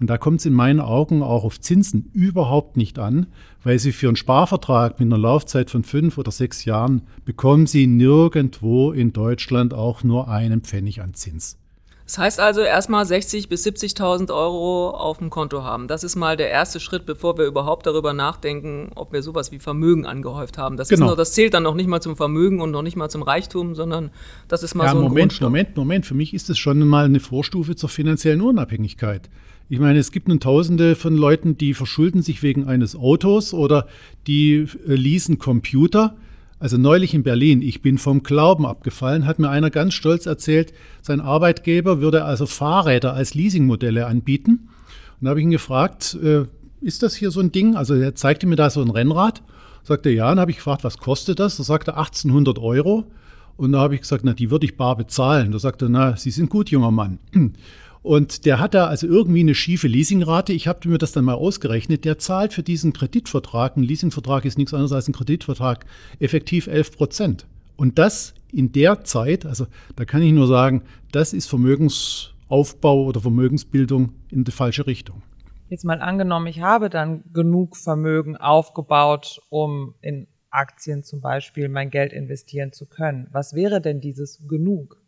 Und 0.00 0.08
da 0.08 0.16
kommt 0.16 0.40
es 0.40 0.46
in 0.46 0.54
meinen 0.54 0.80
Augen 0.80 1.22
auch 1.22 1.44
auf 1.44 1.60
Zinsen 1.60 2.08
überhaupt 2.14 2.78
nicht 2.78 2.98
an, 2.98 3.26
weil 3.62 3.78
Sie 3.78 3.92
für 3.92 4.08
einen 4.08 4.16
Sparvertrag 4.16 4.98
mit 4.98 5.08
einer 5.08 5.18
Laufzeit 5.18 5.68
von 5.68 5.84
fünf 5.84 6.16
oder 6.16 6.30
sechs 6.30 6.64
Jahren 6.64 7.02
bekommen 7.26 7.66
Sie 7.66 7.86
nirgendwo 7.86 8.92
in 8.92 9.12
Deutschland 9.12 9.74
auch 9.74 10.02
nur 10.02 10.28
einen 10.28 10.62
Pfennig 10.62 11.02
an 11.02 11.12
Zins. 11.12 11.58
Das 12.06 12.18
heißt 12.18 12.40
also 12.40 12.60
erstmal 12.60 13.04
60.000 13.04 13.48
bis 13.48 13.66
70.000 13.66 14.30
Euro 14.30 14.90
auf 14.90 15.18
dem 15.18 15.30
Konto 15.30 15.62
haben. 15.62 15.88
Das 15.88 16.04
ist 16.04 16.16
mal 16.16 16.36
der 16.36 16.50
erste 16.50 16.78
Schritt, 16.78 17.06
bevor 17.06 17.38
wir 17.38 17.46
überhaupt 17.46 17.86
darüber 17.86 18.12
nachdenken, 18.12 18.90
ob 18.94 19.14
wir 19.14 19.22
sowas 19.22 19.52
wie 19.52 19.58
Vermögen 19.58 20.04
angehäuft 20.04 20.58
haben. 20.58 20.76
Das, 20.76 20.90
genau. 20.90 21.06
nur, 21.06 21.16
das 21.16 21.32
zählt 21.32 21.54
dann 21.54 21.62
noch 21.62 21.74
nicht 21.74 21.86
mal 21.86 22.02
zum 22.02 22.14
Vermögen 22.14 22.60
und 22.60 22.70
noch 22.70 22.82
nicht 22.82 22.96
mal 22.96 23.08
zum 23.08 23.22
Reichtum, 23.22 23.74
sondern 23.74 24.10
das 24.48 24.62
ist 24.62 24.74
mal 24.74 24.84
ja, 24.84 24.90
so 24.90 24.98
ein 24.98 25.04
Moment, 25.04 25.30
Grundstock. 25.30 25.46
Moment, 25.46 25.76
Moment. 25.76 26.06
Für 26.06 26.14
mich 26.14 26.34
ist 26.34 26.50
es 26.50 26.58
schon 26.58 26.78
mal 26.86 27.06
eine 27.06 27.20
Vorstufe 27.20 27.74
zur 27.74 27.88
finanziellen 27.88 28.42
Unabhängigkeit. 28.42 29.30
Ich 29.70 29.78
meine, 29.78 29.98
es 29.98 30.12
gibt 30.12 30.28
nun 30.28 30.40
Tausende 30.40 30.96
von 30.96 31.16
Leuten, 31.16 31.56
die 31.56 31.72
verschulden 31.72 32.20
sich 32.20 32.42
wegen 32.42 32.66
eines 32.66 32.94
Autos 32.96 33.54
oder 33.54 33.86
die 34.26 34.66
äh, 34.86 34.94
leasen 34.94 35.38
Computer. 35.38 36.16
Also 36.64 36.78
neulich 36.78 37.12
in 37.12 37.22
Berlin, 37.22 37.60
ich 37.60 37.82
bin 37.82 37.98
vom 37.98 38.22
Glauben 38.22 38.64
abgefallen, 38.64 39.26
hat 39.26 39.38
mir 39.38 39.50
einer 39.50 39.68
ganz 39.68 39.92
stolz 39.92 40.24
erzählt, 40.24 40.72
sein 41.02 41.20
Arbeitgeber 41.20 42.00
würde 42.00 42.24
also 42.24 42.46
Fahrräder 42.46 43.12
als 43.12 43.34
Leasingmodelle 43.34 44.06
anbieten. 44.06 44.70
Und 45.20 45.26
da 45.26 45.28
habe 45.28 45.40
ich 45.40 45.44
ihn 45.44 45.50
gefragt, 45.50 46.16
äh, 46.22 46.44
ist 46.80 47.02
das 47.02 47.16
hier 47.16 47.30
so 47.30 47.40
ein 47.40 47.52
Ding? 47.52 47.76
Also 47.76 47.94
er 47.94 48.14
zeigte 48.14 48.46
mir 48.46 48.56
da 48.56 48.70
so 48.70 48.80
ein 48.80 48.88
Rennrad. 48.88 49.42
Sagte 49.82 50.08
ja, 50.08 50.32
und 50.32 50.40
habe 50.40 50.52
ich 50.52 50.56
gefragt, 50.56 50.84
was 50.84 50.96
kostet 50.96 51.38
das? 51.38 51.58
Da 51.58 51.64
sagte 51.64 51.98
1800 51.98 52.58
Euro. 52.58 53.04
Und 53.58 53.72
da 53.72 53.80
habe 53.80 53.96
ich 53.96 54.00
gesagt, 54.00 54.24
na, 54.24 54.32
die 54.32 54.50
würde 54.50 54.64
ich 54.64 54.78
bar 54.78 54.96
bezahlen. 54.96 55.52
Da 55.52 55.58
sagte 55.58 55.84
er, 55.84 55.90
na, 55.90 56.16
Sie 56.16 56.30
sind 56.30 56.48
gut, 56.48 56.70
junger 56.70 56.90
Mann. 56.90 57.18
Und 58.04 58.44
der 58.44 58.60
hat 58.60 58.74
da 58.74 58.86
also 58.86 59.06
irgendwie 59.06 59.40
eine 59.40 59.54
schiefe 59.54 59.88
Leasingrate. 59.88 60.52
Ich 60.52 60.68
habe 60.68 60.86
mir 60.90 60.98
das 60.98 61.12
dann 61.12 61.24
mal 61.24 61.32
ausgerechnet. 61.32 62.04
Der 62.04 62.18
zahlt 62.18 62.52
für 62.52 62.62
diesen 62.62 62.92
Kreditvertrag, 62.92 63.78
ein 63.78 63.82
Leasingvertrag 63.82 64.44
ist 64.44 64.58
nichts 64.58 64.74
anderes 64.74 64.92
als 64.92 65.08
ein 65.08 65.14
Kreditvertrag, 65.14 65.86
effektiv 66.20 66.66
11 66.66 66.98
Prozent. 66.98 67.46
Und 67.76 67.98
das 67.98 68.34
in 68.52 68.72
der 68.72 69.04
Zeit, 69.04 69.46
also 69.46 69.66
da 69.96 70.04
kann 70.04 70.20
ich 70.20 70.32
nur 70.34 70.46
sagen, 70.46 70.82
das 71.12 71.32
ist 71.32 71.46
Vermögensaufbau 71.46 73.04
oder 73.04 73.22
Vermögensbildung 73.22 74.12
in 74.30 74.44
die 74.44 74.52
falsche 74.52 74.86
Richtung. 74.86 75.22
Jetzt 75.70 75.86
mal 75.86 76.02
angenommen, 76.02 76.46
ich 76.46 76.60
habe 76.60 76.90
dann 76.90 77.24
genug 77.32 77.74
Vermögen 77.74 78.36
aufgebaut, 78.36 79.40
um 79.48 79.94
in 80.02 80.26
Aktien 80.50 81.04
zum 81.04 81.22
Beispiel 81.22 81.70
mein 81.70 81.88
Geld 81.88 82.12
investieren 82.12 82.70
zu 82.70 82.84
können. 82.84 83.28
Was 83.32 83.54
wäre 83.54 83.80
denn 83.80 84.02
dieses 84.02 84.46
genug? 84.46 85.00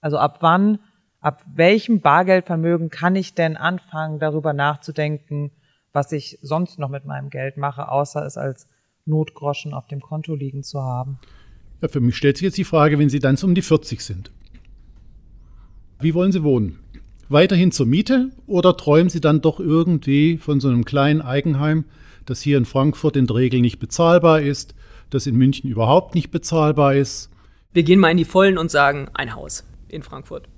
Also 0.00 0.16
ab 0.16 0.38
wann 0.40 0.78
ab 1.26 1.42
welchem 1.52 2.02
Bargeldvermögen 2.02 2.88
kann 2.88 3.16
ich 3.16 3.34
denn 3.34 3.56
anfangen, 3.56 4.20
darüber 4.20 4.52
nachzudenken, 4.52 5.50
was 5.92 6.12
ich 6.12 6.38
sonst 6.40 6.78
noch 6.78 6.88
mit 6.88 7.04
meinem 7.04 7.30
Geld 7.30 7.56
mache, 7.56 7.90
außer 7.90 8.24
es 8.24 8.36
als 8.36 8.68
Notgroschen 9.06 9.74
auf 9.74 9.88
dem 9.88 10.00
Konto 10.00 10.36
liegen 10.36 10.62
zu 10.62 10.80
haben? 10.80 11.18
Ja, 11.82 11.88
für 11.88 11.98
mich 11.98 12.16
stellt 12.16 12.36
sich 12.36 12.44
jetzt 12.44 12.58
die 12.58 12.62
Frage, 12.62 13.00
wenn 13.00 13.08
Sie 13.08 13.18
dann 13.18 13.36
so 13.36 13.48
um 13.48 13.56
die 13.56 13.62
40 13.62 14.02
sind. 14.02 14.30
Wie 15.98 16.14
wollen 16.14 16.30
Sie 16.30 16.44
wohnen? 16.44 16.78
Weiterhin 17.28 17.72
zur 17.72 17.86
Miete 17.86 18.30
oder 18.46 18.76
träumen 18.76 19.08
Sie 19.08 19.20
dann 19.20 19.40
doch 19.40 19.58
irgendwie 19.58 20.38
von 20.38 20.60
so 20.60 20.68
einem 20.68 20.84
kleinen 20.84 21.22
Eigenheim, 21.22 21.86
das 22.24 22.40
hier 22.40 22.56
in 22.56 22.66
Frankfurt 22.66 23.16
in 23.16 23.26
der 23.26 23.34
Regel 23.34 23.62
nicht 23.62 23.80
bezahlbar 23.80 24.42
ist, 24.42 24.76
das 25.10 25.26
in 25.26 25.34
München 25.34 25.68
überhaupt 25.68 26.14
nicht 26.14 26.30
bezahlbar 26.30 26.94
ist? 26.94 27.30
Wir 27.72 27.82
gehen 27.82 27.98
mal 27.98 28.12
in 28.12 28.16
die 28.16 28.24
Vollen 28.24 28.58
und 28.58 28.70
sagen 28.70 29.08
ein 29.14 29.34
Haus 29.34 29.64
in 29.88 30.04
Frankfurt 30.04 30.48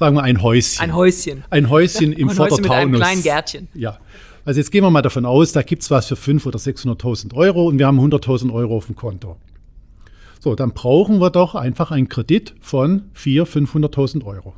sagen 0.00 0.16
wir 0.16 0.22
ein 0.22 0.42
Häuschen. 0.42 0.82
Ein 0.82 0.94
Häuschen. 0.94 1.44
Ein 1.50 1.68
Häuschen 1.68 2.12
im 2.14 2.30
ein 2.30 2.34
Vordertaunus. 2.34 2.70
Häuschen 2.70 2.90
mit 2.90 3.02
einem 3.02 3.02
kleinen 3.02 3.22
Gärtchen. 3.22 3.68
Ja. 3.74 3.98
Also 4.46 4.58
jetzt 4.58 4.70
gehen 4.70 4.82
wir 4.82 4.90
mal 4.90 5.02
davon 5.02 5.26
aus, 5.26 5.52
da 5.52 5.60
gibt 5.60 5.82
es 5.82 5.90
was 5.90 6.08
für 6.08 6.14
500.000 6.14 6.46
oder 6.46 6.58
600.000 6.58 7.34
Euro 7.34 7.68
und 7.68 7.78
wir 7.78 7.86
haben 7.86 8.00
100.000 8.00 8.50
Euro 8.50 8.78
auf 8.78 8.86
dem 8.86 8.96
Konto. 8.96 9.36
So, 10.40 10.54
dann 10.54 10.72
brauchen 10.72 11.20
wir 11.20 11.28
doch 11.28 11.54
einfach 11.54 11.90
einen 11.90 12.08
Kredit 12.08 12.54
von 12.62 13.10
400.000, 13.14 13.66
500.000 13.66 14.24
Euro. 14.24 14.54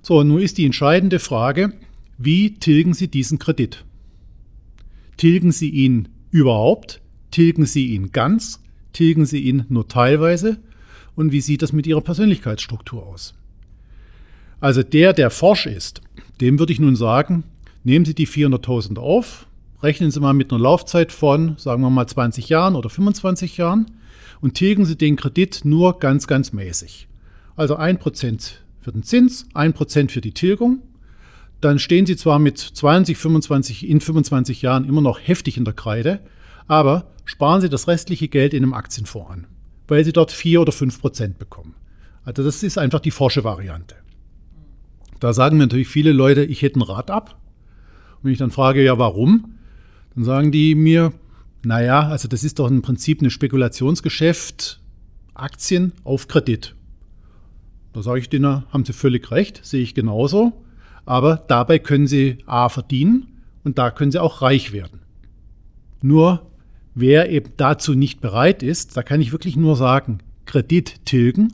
So, 0.00 0.22
nun 0.22 0.40
ist 0.40 0.56
die 0.56 0.64
entscheidende 0.64 1.18
Frage, 1.18 1.74
wie 2.16 2.54
tilgen 2.54 2.94
Sie 2.94 3.08
diesen 3.08 3.38
Kredit? 3.38 3.84
Tilgen 5.18 5.52
Sie 5.52 5.68
ihn 5.68 6.08
überhaupt? 6.30 7.02
Tilgen 7.30 7.66
Sie 7.66 7.88
ihn 7.88 8.10
ganz? 8.10 8.62
Tilgen 8.94 9.26
Sie 9.26 9.40
ihn 9.40 9.66
nur 9.68 9.86
teilweise? 9.86 10.56
Und 11.14 11.30
wie 11.30 11.42
sieht 11.42 11.60
das 11.60 11.74
mit 11.74 11.86
Ihrer 11.86 12.00
Persönlichkeitsstruktur 12.00 13.06
aus? 13.06 13.34
Also 14.62 14.84
der, 14.84 15.12
der 15.12 15.30
forsch 15.30 15.66
ist, 15.66 16.02
dem 16.40 16.60
würde 16.60 16.72
ich 16.72 16.78
nun 16.78 16.94
sagen, 16.94 17.42
nehmen 17.82 18.04
Sie 18.04 18.14
die 18.14 18.28
400.000 18.28 18.96
auf, 18.96 19.48
rechnen 19.82 20.12
Sie 20.12 20.20
mal 20.20 20.34
mit 20.34 20.52
einer 20.52 20.62
Laufzeit 20.62 21.10
von, 21.10 21.56
sagen 21.58 21.82
wir 21.82 21.90
mal, 21.90 22.06
20 22.06 22.48
Jahren 22.48 22.76
oder 22.76 22.88
25 22.88 23.56
Jahren 23.56 23.90
und 24.40 24.54
tilgen 24.54 24.84
Sie 24.84 24.96
den 24.96 25.16
Kredit 25.16 25.62
nur 25.64 25.98
ganz, 25.98 26.28
ganz 26.28 26.52
mäßig. 26.52 27.08
Also 27.56 27.76
1% 27.76 28.52
für 28.80 28.92
den 28.92 29.02
Zins, 29.02 29.48
1% 29.52 30.10
für 30.12 30.20
die 30.20 30.32
Tilgung. 30.32 30.78
Dann 31.60 31.80
stehen 31.80 32.06
Sie 32.06 32.14
zwar 32.14 32.38
mit 32.38 32.58
20, 32.58 33.18
25, 33.18 33.90
in 33.90 34.00
25 34.00 34.62
Jahren 34.62 34.84
immer 34.84 35.00
noch 35.00 35.18
heftig 35.18 35.56
in 35.56 35.64
der 35.64 35.74
Kreide, 35.74 36.20
aber 36.68 37.10
sparen 37.24 37.62
Sie 37.62 37.68
das 37.68 37.88
restliche 37.88 38.28
Geld 38.28 38.54
in 38.54 38.62
einem 38.62 38.74
Aktienfonds 38.74 39.28
an, 39.28 39.46
weil 39.88 40.04
Sie 40.04 40.12
dort 40.12 40.30
4 40.30 40.60
oder 40.60 40.72
5% 40.72 41.34
bekommen. 41.36 41.74
Also 42.24 42.44
das 42.44 42.62
ist 42.62 42.78
einfach 42.78 43.00
die 43.00 43.10
forsche 43.10 43.42
Variante. 43.42 43.96
Da 45.22 45.32
sagen 45.32 45.56
mir 45.56 45.66
natürlich 45.66 45.86
viele 45.86 46.10
Leute, 46.10 46.42
ich 46.42 46.62
hätte 46.62 46.80
ein 46.80 46.82
Rad 46.82 47.08
ab. 47.08 47.38
Und 48.16 48.24
wenn 48.24 48.32
ich 48.32 48.38
dann 48.38 48.50
frage, 48.50 48.82
ja, 48.82 48.98
warum? 48.98 49.54
Dann 50.16 50.24
sagen 50.24 50.50
die 50.50 50.74
mir, 50.74 51.12
naja, 51.64 52.08
also 52.08 52.26
das 52.26 52.42
ist 52.42 52.58
doch 52.58 52.68
im 52.68 52.82
Prinzip 52.82 53.22
ein 53.22 53.30
Spekulationsgeschäft, 53.30 54.80
Aktien 55.32 55.92
auf 56.02 56.26
Kredit. 56.26 56.74
Da 57.92 58.02
sage 58.02 58.18
ich 58.18 58.30
denen, 58.30 58.64
haben 58.72 58.84
sie 58.84 58.92
völlig 58.92 59.30
recht, 59.30 59.64
sehe 59.64 59.84
ich 59.84 59.94
genauso. 59.94 60.64
Aber 61.04 61.36
dabei 61.46 61.78
können 61.78 62.08
sie 62.08 62.38
A 62.46 62.68
verdienen 62.68 63.28
und 63.62 63.78
da 63.78 63.92
können 63.92 64.10
sie 64.10 64.20
auch 64.20 64.42
reich 64.42 64.72
werden. 64.72 65.02
Nur 66.02 66.50
wer 66.96 67.30
eben 67.30 67.52
dazu 67.56 67.94
nicht 67.94 68.20
bereit 68.20 68.64
ist, 68.64 68.96
da 68.96 69.04
kann 69.04 69.20
ich 69.20 69.30
wirklich 69.30 69.54
nur 69.54 69.76
sagen, 69.76 70.18
Kredit 70.46 71.06
tilgen 71.06 71.52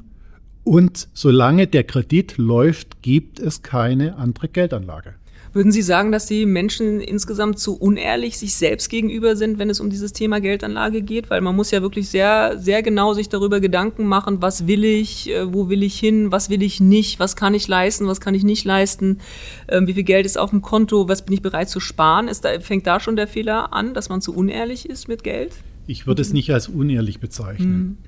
und 0.68 1.08
solange 1.14 1.66
der 1.66 1.84
Kredit 1.84 2.36
läuft, 2.36 3.00
gibt 3.00 3.40
es 3.40 3.62
keine 3.62 4.16
andere 4.16 4.48
Geldanlage. 4.48 5.14
Würden 5.54 5.72
Sie 5.72 5.80
sagen, 5.80 6.12
dass 6.12 6.26
die 6.26 6.44
Menschen 6.44 7.00
insgesamt 7.00 7.58
zu 7.58 7.74
unehrlich 7.74 8.36
sich 8.36 8.54
selbst 8.54 8.90
gegenüber 8.90 9.34
sind, 9.34 9.58
wenn 9.58 9.70
es 9.70 9.80
um 9.80 9.88
dieses 9.88 10.12
Thema 10.12 10.42
Geldanlage 10.42 11.00
geht? 11.00 11.30
Weil 11.30 11.40
man 11.40 11.56
muss 11.56 11.70
ja 11.70 11.80
wirklich 11.80 12.10
sehr, 12.10 12.58
sehr 12.58 12.82
genau 12.82 13.14
sich 13.14 13.30
darüber 13.30 13.60
Gedanken 13.60 14.06
machen, 14.06 14.42
was 14.42 14.66
will 14.66 14.84
ich, 14.84 15.30
äh, 15.30 15.50
wo 15.50 15.70
will 15.70 15.82
ich 15.82 15.98
hin, 15.98 16.32
was 16.32 16.50
will 16.50 16.62
ich 16.62 16.80
nicht, 16.80 17.18
was 17.18 17.34
kann 17.34 17.54
ich 17.54 17.66
leisten, 17.66 18.06
was 18.06 18.20
kann 18.20 18.34
ich 18.34 18.44
nicht 18.44 18.66
leisten, 18.66 19.20
ähm, 19.68 19.86
wie 19.86 19.94
viel 19.94 20.04
Geld 20.04 20.26
ist 20.26 20.36
auf 20.36 20.50
dem 20.50 20.60
Konto, 20.60 21.08
was 21.08 21.24
bin 21.24 21.32
ich 21.32 21.40
bereit 21.40 21.70
zu 21.70 21.80
sparen? 21.80 22.28
Ist 22.28 22.44
da, 22.44 22.60
fängt 22.60 22.86
da 22.86 23.00
schon 23.00 23.16
der 23.16 23.26
Fehler 23.26 23.72
an, 23.72 23.94
dass 23.94 24.10
man 24.10 24.20
zu 24.20 24.34
unehrlich 24.34 24.86
ist 24.86 25.08
mit 25.08 25.24
Geld? 25.24 25.54
Ich 25.86 26.06
würde 26.06 26.20
es 26.20 26.34
nicht 26.34 26.52
als 26.52 26.68
unehrlich 26.68 27.20
bezeichnen. 27.20 27.78
Mhm. 27.78 27.98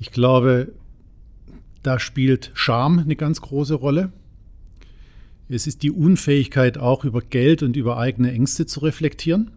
Ich 0.00 0.10
glaube, 0.10 0.72
da 1.88 1.98
spielt 1.98 2.50
Scham 2.52 2.98
eine 2.98 3.16
ganz 3.16 3.40
große 3.40 3.72
Rolle. 3.72 4.12
Es 5.48 5.66
ist 5.66 5.82
die 5.82 5.90
Unfähigkeit, 5.90 6.76
auch 6.76 7.02
über 7.06 7.22
Geld 7.22 7.62
und 7.62 7.76
über 7.76 7.96
eigene 7.96 8.30
Ängste 8.30 8.66
zu 8.66 8.80
reflektieren. 8.80 9.52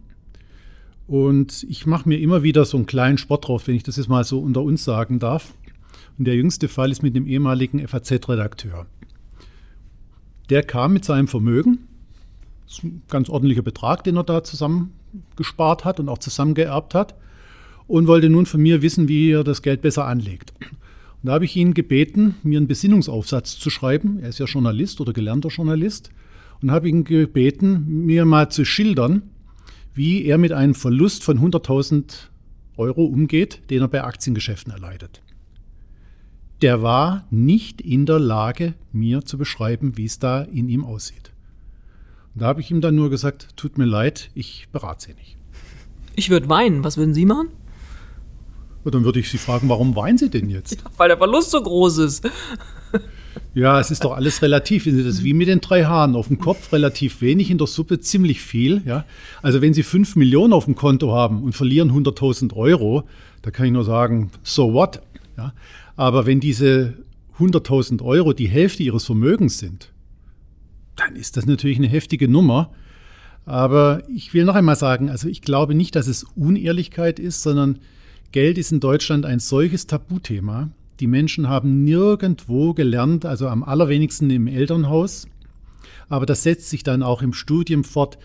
Und 1.06 1.66
ich 1.68 1.84
mache 1.84 2.08
mir 2.08 2.18
immer 2.18 2.42
wieder 2.42 2.64
so 2.64 2.78
einen 2.78 2.86
kleinen 2.86 3.18
Sport 3.18 3.48
drauf, 3.48 3.66
wenn 3.66 3.74
ich 3.74 3.82
das 3.82 3.98
jetzt 3.98 4.08
mal 4.08 4.24
so 4.24 4.40
unter 4.40 4.62
uns 4.62 4.82
sagen 4.82 5.18
darf. 5.18 5.52
Und 6.16 6.24
der 6.24 6.34
jüngste 6.34 6.68
Fall 6.68 6.90
ist 6.90 7.02
mit 7.02 7.14
dem 7.14 7.26
ehemaligen 7.26 7.86
FAZ-Redakteur. 7.86 8.86
Der 10.48 10.62
kam 10.62 10.94
mit 10.94 11.04
seinem 11.04 11.28
Vermögen, 11.28 11.86
ein 12.82 13.02
ganz 13.10 13.28
ordentlicher 13.28 13.60
Betrag, 13.60 14.04
den 14.04 14.16
er 14.16 14.24
da 14.24 14.42
zusammengespart 14.42 15.84
hat 15.84 16.00
und 16.00 16.08
auch 16.08 16.16
zusammengeerbt 16.16 16.94
hat. 16.94 17.14
Und 17.86 18.06
wollte 18.06 18.30
nun 18.30 18.46
von 18.46 18.62
mir 18.62 18.80
wissen, 18.80 19.06
wie 19.06 19.32
er 19.32 19.44
das 19.44 19.60
Geld 19.60 19.82
besser 19.82 20.06
anlegt. 20.06 20.54
Da 21.22 21.32
habe 21.32 21.44
ich 21.44 21.56
ihn 21.56 21.74
gebeten, 21.74 22.34
mir 22.42 22.58
einen 22.58 22.66
Besinnungsaufsatz 22.66 23.58
zu 23.58 23.70
schreiben. 23.70 24.18
Er 24.20 24.30
ist 24.30 24.38
ja 24.38 24.46
Journalist 24.46 25.00
oder 25.00 25.12
gelernter 25.12 25.50
Journalist. 25.50 26.10
Und 26.60 26.70
habe 26.70 26.88
ihn 26.88 27.04
gebeten, 27.04 28.04
mir 28.06 28.24
mal 28.24 28.50
zu 28.50 28.64
schildern, 28.64 29.22
wie 29.94 30.24
er 30.24 30.38
mit 30.38 30.52
einem 30.52 30.74
Verlust 30.74 31.22
von 31.24 31.38
100.000 31.38 32.28
Euro 32.76 33.04
umgeht, 33.04 33.62
den 33.70 33.82
er 33.82 33.88
bei 33.88 34.02
Aktiengeschäften 34.02 34.72
erleidet. 34.72 35.22
Der 36.62 36.82
war 36.82 37.26
nicht 37.30 37.80
in 37.80 38.06
der 38.06 38.20
Lage, 38.20 38.74
mir 38.92 39.24
zu 39.24 39.36
beschreiben, 39.36 39.96
wie 39.96 40.04
es 40.04 40.18
da 40.18 40.42
in 40.42 40.68
ihm 40.68 40.84
aussieht. 40.84 41.32
Und 42.34 42.42
da 42.42 42.46
habe 42.46 42.60
ich 42.60 42.70
ihm 42.70 42.80
dann 42.80 42.94
nur 42.94 43.10
gesagt, 43.10 43.48
tut 43.56 43.78
mir 43.78 43.84
leid, 43.84 44.30
ich 44.34 44.68
berate 44.72 45.06
Sie 45.06 45.14
nicht. 45.14 45.36
Ich 46.14 46.30
würde 46.30 46.48
weinen. 46.48 46.84
Was 46.84 46.96
würden 46.96 47.14
Sie 47.14 47.26
machen? 47.26 47.48
Und 48.84 48.94
dann 48.94 49.04
würde 49.04 49.20
ich 49.20 49.30
Sie 49.30 49.38
fragen, 49.38 49.68
warum 49.68 49.94
weinen 49.94 50.18
Sie 50.18 50.28
denn 50.28 50.50
jetzt? 50.50 50.74
Ja, 50.74 50.90
weil 50.96 51.08
der 51.08 51.18
Verlust 51.18 51.50
so 51.50 51.62
groß 51.62 51.98
ist. 51.98 52.28
Ja, 53.54 53.80
es 53.80 53.90
ist 53.90 54.04
doch 54.04 54.12
alles 54.12 54.42
relativ. 54.42 54.84
Das 54.84 54.94
ist 54.94 55.24
wie 55.24 55.34
mit 55.34 55.48
den 55.48 55.60
drei 55.60 55.84
Haaren. 55.84 56.16
Auf 56.16 56.28
dem 56.28 56.38
Kopf 56.38 56.72
relativ 56.72 57.20
wenig, 57.20 57.50
in 57.50 57.58
der 57.58 57.66
Suppe 57.66 58.00
ziemlich 58.00 58.40
viel. 58.40 58.82
Ja? 58.84 59.04
Also 59.42 59.60
wenn 59.60 59.74
Sie 59.74 59.82
fünf 59.82 60.16
Millionen 60.16 60.52
auf 60.52 60.64
dem 60.64 60.74
Konto 60.74 61.12
haben 61.12 61.42
und 61.42 61.54
verlieren 61.54 61.92
100.000 61.92 62.54
Euro, 62.54 63.04
da 63.42 63.50
kann 63.50 63.66
ich 63.66 63.72
nur 63.72 63.84
sagen, 63.84 64.30
so 64.42 64.72
what? 64.72 65.02
Ja? 65.36 65.52
Aber 65.96 66.26
wenn 66.26 66.40
diese 66.40 66.94
100.000 67.38 68.02
Euro 68.02 68.32
die 68.32 68.48
Hälfte 68.48 68.82
Ihres 68.82 69.04
Vermögens 69.04 69.58
sind, 69.58 69.92
dann 70.96 71.16
ist 71.16 71.36
das 71.36 71.46
natürlich 71.46 71.78
eine 71.78 71.88
heftige 71.88 72.28
Nummer. 72.28 72.70
Aber 73.44 74.02
ich 74.14 74.32
will 74.34 74.44
noch 74.44 74.54
einmal 74.54 74.76
sagen, 74.76 75.10
also 75.10 75.28
ich 75.28 75.42
glaube 75.42 75.74
nicht, 75.74 75.96
dass 75.96 76.06
es 76.06 76.24
Unehrlichkeit 76.36 77.18
ist, 77.18 77.42
sondern 77.42 77.80
Geld 78.32 78.56
ist 78.56 78.72
in 78.72 78.80
Deutschland 78.80 79.26
ein 79.26 79.38
solches 79.38 79.86
Tabuthema. 79.86 80.70
Die 81.00 81.06
Menschen 81.06 81.48
haben 81.48 81.84
nirgendwo 81.84 82.72
gelernt, 82.72 83.26
also 83.26 83.46
am 83.48 83.62
allerwenigsten 83.62 84.30
im 84.30 84.46
Elternhaus. 84.46 85.26
Aber 86.08 86.26
das 86.26 86.42
setzt 86.42 86.70
sich 86.70 86.82
dann 86.82 87.02
auch 87.02 87.22
im 87.22 87.34
Studium 87.34 87.84
fort. 87.84 88.18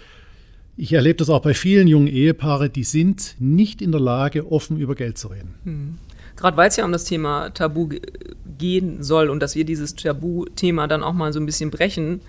Ich 0.78 0.94
erlebe 0.94 1.18
das 1.18 1.30
auch 1.30 1.42
bei 1.42 1.54
vielen 1.54 1.88
jungen 1.88 2.08
Ehepaaren, 2.08 2.72
die 2.72 2.84
sind 2.84 3.36
nicht 3.40 3.82
in 3.82 3.92
der 3.92 4.00
Lage, 4.00 4.52
offen 4.52 4.78
über 4.78 4.96
Geld 4.96 5.18
zu 5.18 5.28
reden. 5.28 5.56
Hm. 5.64 5.98
Gerade 6.38 6.56
weil 6.56 6.70
es 6.70 6.76
ja 6.76 6.86
um 6.86 6.92
das 6.92 7.06
Thema 7.06 7.50
Tabu 7.50 7.90
gehen 8.58 9.04
soll 9.04 9.30
und 9.30 9.42
dass 9.42 9.56
wir 9.56 9.66
dieses 9.66 9.96
Tabu-Thema 9.96 10.88
dann 10.88 11.04
auch 11.04 11.14
mal 11.14 11.34
so 11.34 11.40
ein 11.40 11.48
bisschen 11.48 11.72
brechen, 11.72 12.22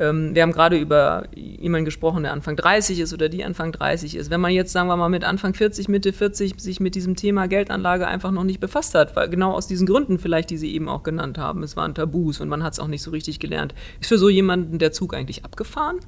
ähm, 0.00 0.34
wir 0.34 0.42
haben 0.42 0.52
gerade 0.52 0.78
über 0.78 1.28
jemanden 1.36 1.84
gesprochen, 1.84 2.22
der 2.22 2.32
Anfang 2.32 2.56
30 2.56 3.00
ist 3.00 3.12
oder 3.12 3.28
die 3.28 3.44
Anfang 3.44 3.70
30 3.70 4.16
ist. 4.16 4.30
Wenn 4.30 4.40
man 4.40 4.50
jetzt, 4.50 4.72
sagen 4.72 4.88
wir 4.88 4.96
mal, 4.96 5.10
mit 5.10 5.24
Anfang 5.24 5.52
40, 5.52 5.88
Mitte 5.88 6.14
40 6.14 6.54
sich 6.58 6.80
mit 6.80 6.94
diesem 6.94 7.16
Thema 7.16 7.46
Geldanlage 7.48 8.08
einfach 8.08 8.30
noch 8.30 8.44
nicht 8.44 8.60
befasst 8.60 8.94
hat, 8.94 9.14
weil 9.14 9.28
genau 9.28 9.52
aus 9.52 9.66
diesen 9.66 9.86
Gründen 9.86 10.18
vielleicht, 10.18 10.48
die 10.48 10.56
Sie 10.56 10.74
eben 10.74 10.88
auch 10.88 11.02
genannt 11.02 11.36
haben, 11.36 11.62
es 11.62 11.76
waren 11.76 11.94
Tabus 11.94 12.40
und 12.40 12.48
man 12.48 12.62
hat 12.62 12.72
es 12.72 12.80
auch 12.80 12.88
nicht 12.88 13.02
so 13.02 13.10
richtig 13.10 13.40
gelernt. 13.40 13.74
Ist 14.00 14.08
für 14.08 14.16
so 14.16 14.30
jemanden 14.30 14.78
der 14.78 14.90
Zug 14.90 15.12
eigentlich 15.12 15.44
abgefahren? 15.44 15.98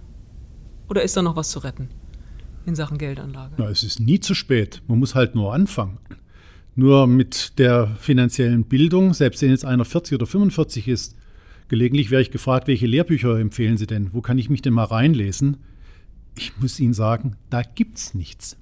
Oder 0.88 1.02
ist 1.02 1.14
da 1.14 1.20
noch 1.20 1.36
was 1.36 1.50
zu 1.50 1.58
retten 1.58 1.90
in 2.64 2.74
Sachen 2.74 2.96
Geldanlage? 2.96 3.52
Na, 3.58 3.68
es 3.68 3.82
ist 3.82 4.00
nie 4.00 4.20
zu 4.20 4.34
spät. 4.34 4.80
Man 4.88 5.00
muss 5.00 5.14
halt 5.14 5.34
nur 5.34 5.52
anfangen. 5.52 5.98
Nur 6.74 7.06
mit 7.06 7.58
der 7.58 7.88
finanziellen 7.98 8.64
Bildung, 8.64 9.12
selbst 9.12 9.42
wenn 9.42 9.50
jetzt 9.50 9.66
einer 9.66 9.84
40 9.84 10.14
oder 10.14 10.26
45 10.26 10.88
ist, 10.88 11.14
Gelegentlich 11.72 12.10
werde 12.10 12.20
ich 12.20 12.30
gefragt, 12.30 12.68
welche 12.68 12.84
Lehrbücher 12.84 13.40
empfehlen 13.40 13.78
Sie 13.78 13.86
denn? 13.86 14.10
Wo 14.12 14.20
kann 14.20 14.36
ich 14.36 14.50
mich 14.50 14.60
denn 14.60 14.74
mal 14.74 14.84
reinlesen? 14.84 15.56
Ich 16.36 16.52
muss 16.60 16.78
Ihnen 16.78 16.92
sagen, 16.92 17.36
da 17.48 17.62
gibt 17.62 17.96
es 17.96 18.12
nichts. 18.12 18.58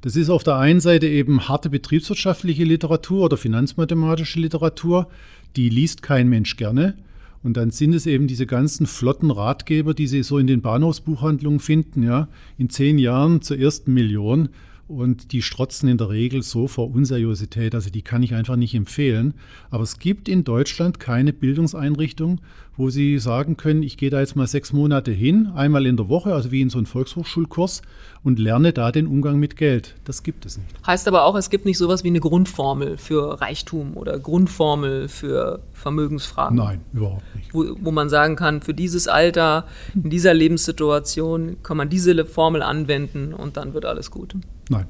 Das 0.00 0.16
ist 0.16 0.30
auf 0.30 0.42
der 0.42 0.56
einen 0.56 0.80
Seite 0.80 1.06
eben 1.06 1.46
harte 1.46 1.68
betriebswirtschaftliche 1.68 2.64
Literatur 2.64 3.26
oder 3.26 3.36
finanzmathematische 3.36 4.40
Literatur, 4.40 5.10
die 5.56 5.68
liest 5.68 6.00
kein 6.00 6.30
Mensch 6.30 6.56
gerne. 6.56 6.96
Und 7.42 7.58
dann 7.58 7.70
sind 7.70 7.92
es 7.94 8.06
eben 8.06 8.28
diese 8.28 8.46
ganzen 8.46 8.86
flotten 8.86 9.30
Ratgeber, 9.30 9.92
die 9.92 10.06
Sie 10.06 10.22
so 10.22 10.38
in 10.38 10.46
den 10.46 10.62
Bahnhofsbuchhandlungen 10.62 11.60
finden, 11.60 12.02
ja, 12.02 12.28
in 12.56 12.70
zehn 12.70 12.98
Jahren 12.98 13.42
zur 13.42 13.58
ersten 13.58 13.92
Million 13.92 14.48
und 14.92 15.32
die 15.32 15.42
strotzen 15.42 15.88
in 15.88 15.98
der 15.98 16.10
Regel 16.10 16.42
so 16.42 16.68
vor 16.68 16.90
Unseriosität, 16.90 17.74
also 17.74 17.90
die 17.90 18.02
kann 18.02 18.22
ich 18.22 18.34
einfach 18.34 18.56
nicht 18.56 18.74
empfehlen. 18.74 19.34
Aber 19.70 19.82
es 19.82 19.98
gibt 19.98 20.28
in 20.28 20.44
Deutschland 20.44 21.00
keine 21.00 21.32
Bildungseinrichtung, 21.32 22.40
wo 22.76 22.88
Sie 22.88 23.18
sagen 23.18 23.56
können, 23.56 23.82
ich 23.82 23.96
gehe 23.96 24.10
da 24.10 24.20
jetzt 24.20 24.34
mal 24.34 24.46
sechs 24.46 24.72
Monate 24.72 25.10
hin, 25.10 25.52
einmal 25.54 25.86
in 25.86 25.96
der 25.96 26.08
Woche, 26.08 26.32
also 26.32 26.50
wie 26.50 26.62
in 26.62 26.70
so 26.70 26.78
einem 26.78 26.86
Volkshochschulkurs 26.86 27.82
und 28.22 28.38
lerne 28.38 28.72
da 28.72 28.92
den 28.92 29.06
Umgang 29.06 29.38
mit 29.38 29.56
Geld. 29.56 29.94
Das 30.04 30.22
gibt 30.22 30.46
es 30.46 30.56
nicht. 30.56 30.86
Heißt 30.86 31.06
aber 31.06 31.24
auch, 31.24 31.36
es 31.36 31.50
gibt 31.50 31.66
nicht 31.66 31.78
sowas 31.78 32.02
wie 32.02 32.08
eine 32.08 32.20
Grundformel 32.20 32.96
für 32.96 33.40
Reichtum 33.40 33.96
oder 33.96 34.18
Grundformel 34.18 35.08
für 35.08 35.60
Vermögensfragen. 35.72 36.56
Nein, 36.56 36.80
überhaupt 36.92 37.36
nicht. 37.36 37.52
Wo, 37.52 37.76
wo 37.80 37.90
man 37.90 38.08
sagen 38.08 38.36
kann, 38.36 38.62
für 38.62 38.74
dieses 38.74 39.06
Alter, 39.06 39.66
in 39.94 40.08
dieser 40.08 40.32
Lebenssituation 40.32 41.62
kann 41.62 41.76
man 41.76 41.90
diese 41.90 42.24
Formel 42.24 42.62
anwenden 42.62 43.34
und 43.34 43.56
dann 43.56 43.74
wird 43.74 43.84
alles 43.84 44.10
gut. 44.10 44.34
Nein. 44.70 44.86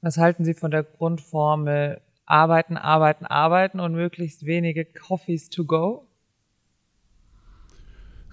Was 0.00 0.16
halten 0.16 0.44
Sie 0.44 0.54
von 0.54 0.70
der 0.70 0.84
Grundformel 0.84 2.00
arbeiten, 2.24 2.76
arbeiten, 2.76 3.26
arbeiten 3.26 3.80
und 3.80 3.92
möglichst 3.92 4.46
wenige 4.46 4.84
Coffees 4.84 5.48
to 5.48 5.64
go? 5.64 6.07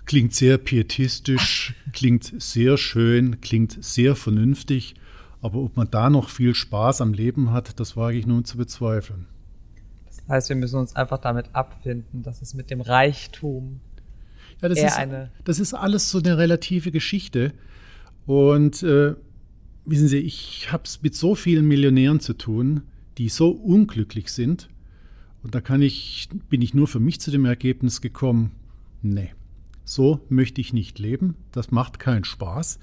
Klingt 0.06 0.34
sehr 0.34 0.58
pietistisch, 0.58 1.74
klingt 1.94 2.34
sehr 2.42 2.78
schön, 2.78 3.42
klingt 3.42 3.84
sehr 3.84 4.16
vernünftig. 4.16 4.96
Aber 5.42 5.60
ob 5.60 5.78
man 5.78 5.90
da 5.90 6.10
noch 6.10 6.30
viel 6.30 6.56
Spaß 6.56 7.02
am 7.02 7.14
Leben 7.14 7.52
hat, 7.52 7.80
das 7.80 7.98
wage 7.98 8.18
ich 8.18 8.26
nun 8.26 8.46
zu 8.46 8.58
bezweifeln. 8.58 9.28
Das 10.06 10.28
heißt, 10.28 10.50
wir 10.50 10.56
müssen 10.56 10.80
uns 10.80 10.96
einfach 10.96 11.20
damit 11.20 11.54
abfinden, 11.54 12.24
dass 12.24 12.42
es 12.42 12.54
mit 12.54 12.70
dem 12.70 12.82
Reichtum 12.82 13.80
ja, 14.62 14.70
das, 14.70 14.80
ist, 14.80 14.98
das 15.44 15.60
ist 15.60 15.74
alles 15.74 16.10
so 16.10 16.20
eine 16.20 16.38
relative 16.38 16.92
Geschichte. 16.92 17.54
Und 18.26 18.84
äh, 18.84 19.16
wissen 19.86 20.08
Sie, 20.08 20.18
ich 20.18 20.72
habe 20.72 20.84
es 20.86 21.02
mit 21.02 21.16
so 21.16 21.36
vielen 21.36 21.68
Millionären 21.68 22.20
zu 22.20 22.34
tun, 22.34 22.84
die 23.18 23.30
so 23.30 23.50
unglücklich 23.50 24.32
sind. 24.32 24.70
Und 25.44 25.54
da 25.54 25.62
kann 25.62 25.82
ich, 25.82 26.30
bin 26.50 26.62
ich 26.62 26.74
nur 26.74 26.88
für 26.88 27.00
mich 27.00 27.20
zu 27.20 27.32
dem 27.32 27.46
Ergebnis 27.46 28.02
gekommen, 28.02 28.52
nee, 29.02 29.32
so 29.86 30.20
möchte 30.28 30.60
ich 30.60 30.74
nicht 30.74 31.00
leben, 31.00 31.36
das 31.54 31.72
macht 31.72 32.00
keinen 32.00 32.26
Spaß. 32.26 32.80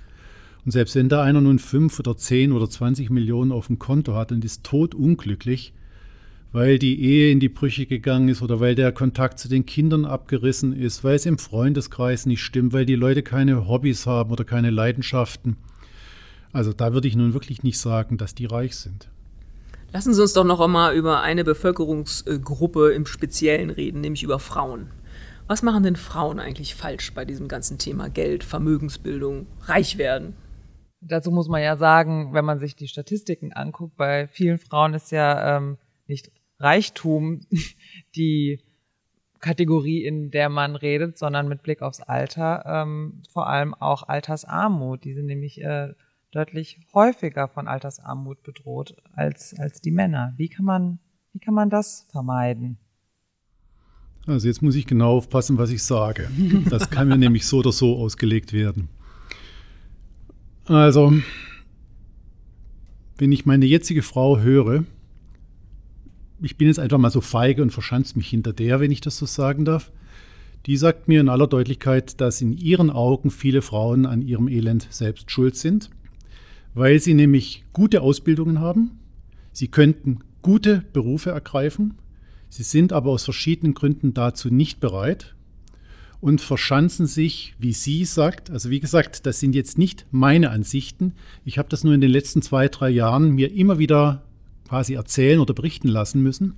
Und 0.64 0.70
selbst 0.70 0.94
wenn 0.94 1.10
da 1.10 1.22
einer 1.22 1.42
nun 1.42 1.58
fünf 1.58 1.98
oder 1.98 2.16
zehn 2.16 2.52
oder 2.52 2.70
zwanzig 2.70 3.10
Millionen 3.10 3.52
auf 3.52 3.66
dem 3.66 3.78
Konto 3.78 4.14
hat 4.14 4.32
und 4.32 4.44
ist 4.44 4.64
totunglücklich, 4.64 5.74
weil 6.52 6.78
die 6.78 7.02
Ehe 7.02 7.30
in 7.30 7.40
die 7.40 7.50
Brüche 7.50 7.84
gegangen 7.84 8.28
ist 8.28 8.40
oder 8.40 8.60
weil 8.60 8.74
der 8.74 8.92
Kontakt 8.92 9.38
zu 9.38 9.48
den 9.48 9.66
Kindern 9.66 10.06
abgerissen 10.06 10.72
ist, 10.72 11.04
weil 11.04 11.16
es 11.16 11.26
im 11.26 11.38
Freundeskreis 11.38 12.24
nicht 12.24 12.42
stimmt, 12.42 12.72
weil 12.72 12.86
die 12.86 12.94
Leute 12.94 13.22
keine 13.22 13.68
Hobbys 13.68 14.06
haben 14.06 14.30
oder 14.30 14.44
keine 14.44 14.70
Leidenschaften, 14.70 15.56
also 16.52 16.72
da 16.72 16.92
würde 16.92 17.08
ich 17.08 17.16
nun 17.16 17.32
wirklich 17.32 17.62
nicht 17.62 17.78
sagen, 17.78 18.18
dass 18.18 18.34
die 18.34 18.44
reich 18.44 18.76
sind. 18.76 19.08
Lassen 19.92 20.14
Sie 20.14 20.20
uns 20.22 20.34
doch 20.34 20.44
noch 20.44 20.60
einmal 20.60 20.94
über 20.94 21.22
eine 21.22 21.44
Bevölkerungsgruppe 21.44 22.92
im 22.92 23.06
Speziellen 23.06 23.70
reden, 23.70 24.00
nämlich 24.00 24.22
über 24.22 24.38
Frauen. 24.38 24.88
Was 25.46 25.62
machen 25.62 25.82
denn 25.82 25.96
Frauen 25.96 26.38
eigentlich 26.38 26.74
falsch 26.74 27.12
bei 27.14 27.24
diesem 27.24 27.48
ganzen 27.48 27.78
Thema 27.78 28.08
Geld, 28.08 28.44
Vermögensbildung, 28.44 29.46
reich 29.62 29.98
werden? 29.98 30.34
Dazu 31.00 31.30
muss 31.30 31.48
man 31.48 31.62
ja 31.62 31.76
sagen, 31.76 32.32
wenn 32.32 32.44
man 32.44 32.58
sich 32.58 32.76
die 32.76 32.88
Statistiken 32.88 33.52
anguckt, 33.52 33.96
bei 33.96 34.28
vielen 34.28 34.58
Frauen 34.58 34.94
ist 34.94 35.10
ja 35.10 35.56
ähm, 35.56 35.78
nicht 36.06 36.30
Reichtum 36.58 37.40
die 38.16 38.60
Kategorie, 39.40 40.04
in 40.04 40.30
der 40.30 40.48
man 40.48 40.76
redet, 40.76 41.18
sondern 41.18 41.48
mit 41.48 41.62
Blick 41.62 41.82
aufs 41.82 42.00
Alter 42.00 42.64
ähm, 42.64 43.22
vor 43.32 43.48
allem 43.48 43.74
auch 43.74 44.04
Altersarmut. 44.04 45.02
Die 45.02 45.14
sind 45.14 45.26
nämlich 45.26 45.60
äh, 45.60 45.94
deutlich 46.30 46.78
häufiger 46.94 47.48
von 47.48 47.66
Altersarmut 47.66 48.42
bedroht 48.44 48.96
als, 49.12 49.58
als 49.58 49.80
die 49.80 49.90
Männer. 49.90 50.32
Wie 50.36 50.48
kann 50.48 50.64
man, 50.64 51.00
wie 51.32 51.40
kann 51.40 51.54
man 51.54 51.68
das 51.68 52.06
vermeiden? 52.12 52.78
Also 54.26 54.46
jetzt 54.46 54.62
muss 54.62 54.74
ich 54.74 54.86
genau 54.86 55.16
aufpassen, 55.16 55.58
was 55.58 55.70
ich 55.70 55.82
sage. 55.82 56.30
Das 56.70 56.90
kann 56.90 57.08
mir 57.08 57.18
nämlich 57.18 57.46
so 57.46 57.58
oder 57.58 57.72
so 57.72 57.96
ausgelegt 57.96 58.52
werden. 58.52 58.88
Also, 60.64 61.12
wenn 63.18 63.32
ich 63.32 63.46
meine 63.46 63.66
jetzige 63.66 64.02
Frau 64.02 64.38
höre, 64.38 64.84
ich 66.40 66.56
bin 66.56 66.68
jetzt 66.68 66.78
einfach 66.78 66.98
mal 66.98 67.10
so 67.10 67.20
feige 67.20 67.62
und 67.62 67.70
verschanze 67.70 68.16
mich 68.16 68.28
hinter 68.28 68.52
der, 68.52 68.80
wenn 68.80 68.92
ich 68.92 69.00
das 69.00 69.16
so 69.16 69.26
sagen 69.26 69.64
darf, 69.64 69.90
die 70.66 70.76
sagt 70.76 71.08
mir 71.08 71.20
in 71.20 71.28
aller 71.28 71.48
Deutlichkeit, 71.48 72.20
dass 72.20 72.40
in 72.40 72.52
ihren 72.52 72.90
Augen 72.90 73.30
viele 73.32 73.62
Frauen 73.62 74.06
an 74.06 74.22
ihrem 74.22 74.46
Elend 74.46 74.86
selbst 74.90 75.30
schuld 75.30 75.56
sind 75.56 75.90
weil 76.74 77.00
sie 77.00 77.14
nämlich 77.14 77.64
gute 77.72 78.02
Ausbildungen 78.02 78.60
haben. 78.60 78.98
Sie 79.52 79.68
könnten 79.68 80.20
gute 80.40 80.84
Berufe 80.92 81.30
ergreifen. 81.30 81.94
Sie 82.54 82.64
sind 82.64 82.92
aber 82.92 83.12
aus 83.12 83.24
verschiedenen 83.24 83.72
Gründen 83.72 84.12
dazu 84.12 84.52
nicht 84.52 84.78
bereit. 84.78 85.34
und 86.20 86.42
verschanzen 86.42 87.06
sich, 87.06 87.54
wie 87.58 87.72
sie 87.72 88.04
sagt. 88.04 88.50
Also 88.50 88.68
wie 88.68 88.78
gesagt, 88.78 89.24
das 89.24 89.40
sind 89.40 89.54
jetzt 89.56 89.78
nicht 89.78 90.06
meine 90.10 90.50
Ansichten. 90.50 91.14
Ich 91.46 91.56
habe 91.58 91.70
das 91.70 91.82
nur 91.82 91.94
in 91.94 92.02
den 92.02 92.10
letzten 92.10 92.42
zwei, 92.42 92.68
drei 92.68 92.90
Jahren 92.90 93.30
mir 93.30 93.52
immer 93.52 93.78
wieder 93.78 94.22
quasi 94.68 94.94
erzählen 94.94 95.40
oder 95.40 95.54
berichten 95.54 95.88
lassen 95.88 96.22
müssen. 96.22 96.54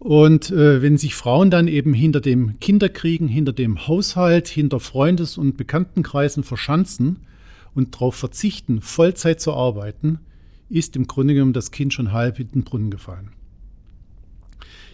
Und 0.00 0.50
äh, 0.50 0.82
wenn 0.82 0.98
sich 0.98 1.14
Frauen 1.14 1.50
dann 1.50 1.68
eben 1.68 1.94
hinter 1.94 2.20
dem 2.20 2.58
Kinderkriegen, 2.58 3.28
hinter 3.28 3.52
dem 3.52 3.86
Haushalt, 3.86 4.48
hinter 4.48 4.80
Freundes- 4.80 5.38
und 5.38 5.56
Bekanntenkreisen 5.56 6.42
verschanzen 6.42 7.20
und 7.74 7.94
darauf 7.94 8.16
verzichten, 8.16 8.82
Vollzeit 8.82 9.40
zu 9.40 9.54
arbeiten, 9.54 10.18
ist 10.68 10.96
im 10.96 11.06
Grunde 11.06 11.34
genommen 11.34 11.52
das 11.52 11.70
Kind 11.70 11.94
schon 11.94 12.12
halb 12.12 12.40
in 12.40 12.48
den 12.48 12.64
Brunnen 12.64 12.90
gefallen. 12.90 13.30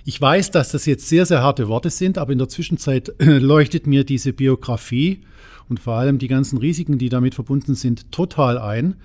Ich 0.04 0.20
weiß, 0.20 0.50
dass 0.50 0.70
das 0.70 0.86
jetzt 0.86 1.08
sehr, 1.08 1.26
sehr 1.26 1.42
harte 1.42 1.68
Worte 1.68 1.90
sind, 1.90 2.18
aber 2.18 2.32
in 2.32 2.38
der 2.38 2.48
Zwischenzeit 2.48 3.12
leuchtet 3.18 3.86
mir 3.86 4.04
diese 4.04 4.32
Biografie 4.32 5.20
und 5.68 5.80
vor 5.80 5.94
allem 5.94 6.18
die 6.18 6.28
ganzen 6.28 6.58
Risiken, 6.58 6.98
die 6.98 7.08
damit 7.08 7.34
verbunden 7.34 7.74
sind, 7.74 8.10
total 8.10 8.58
ein. 8.58 8.96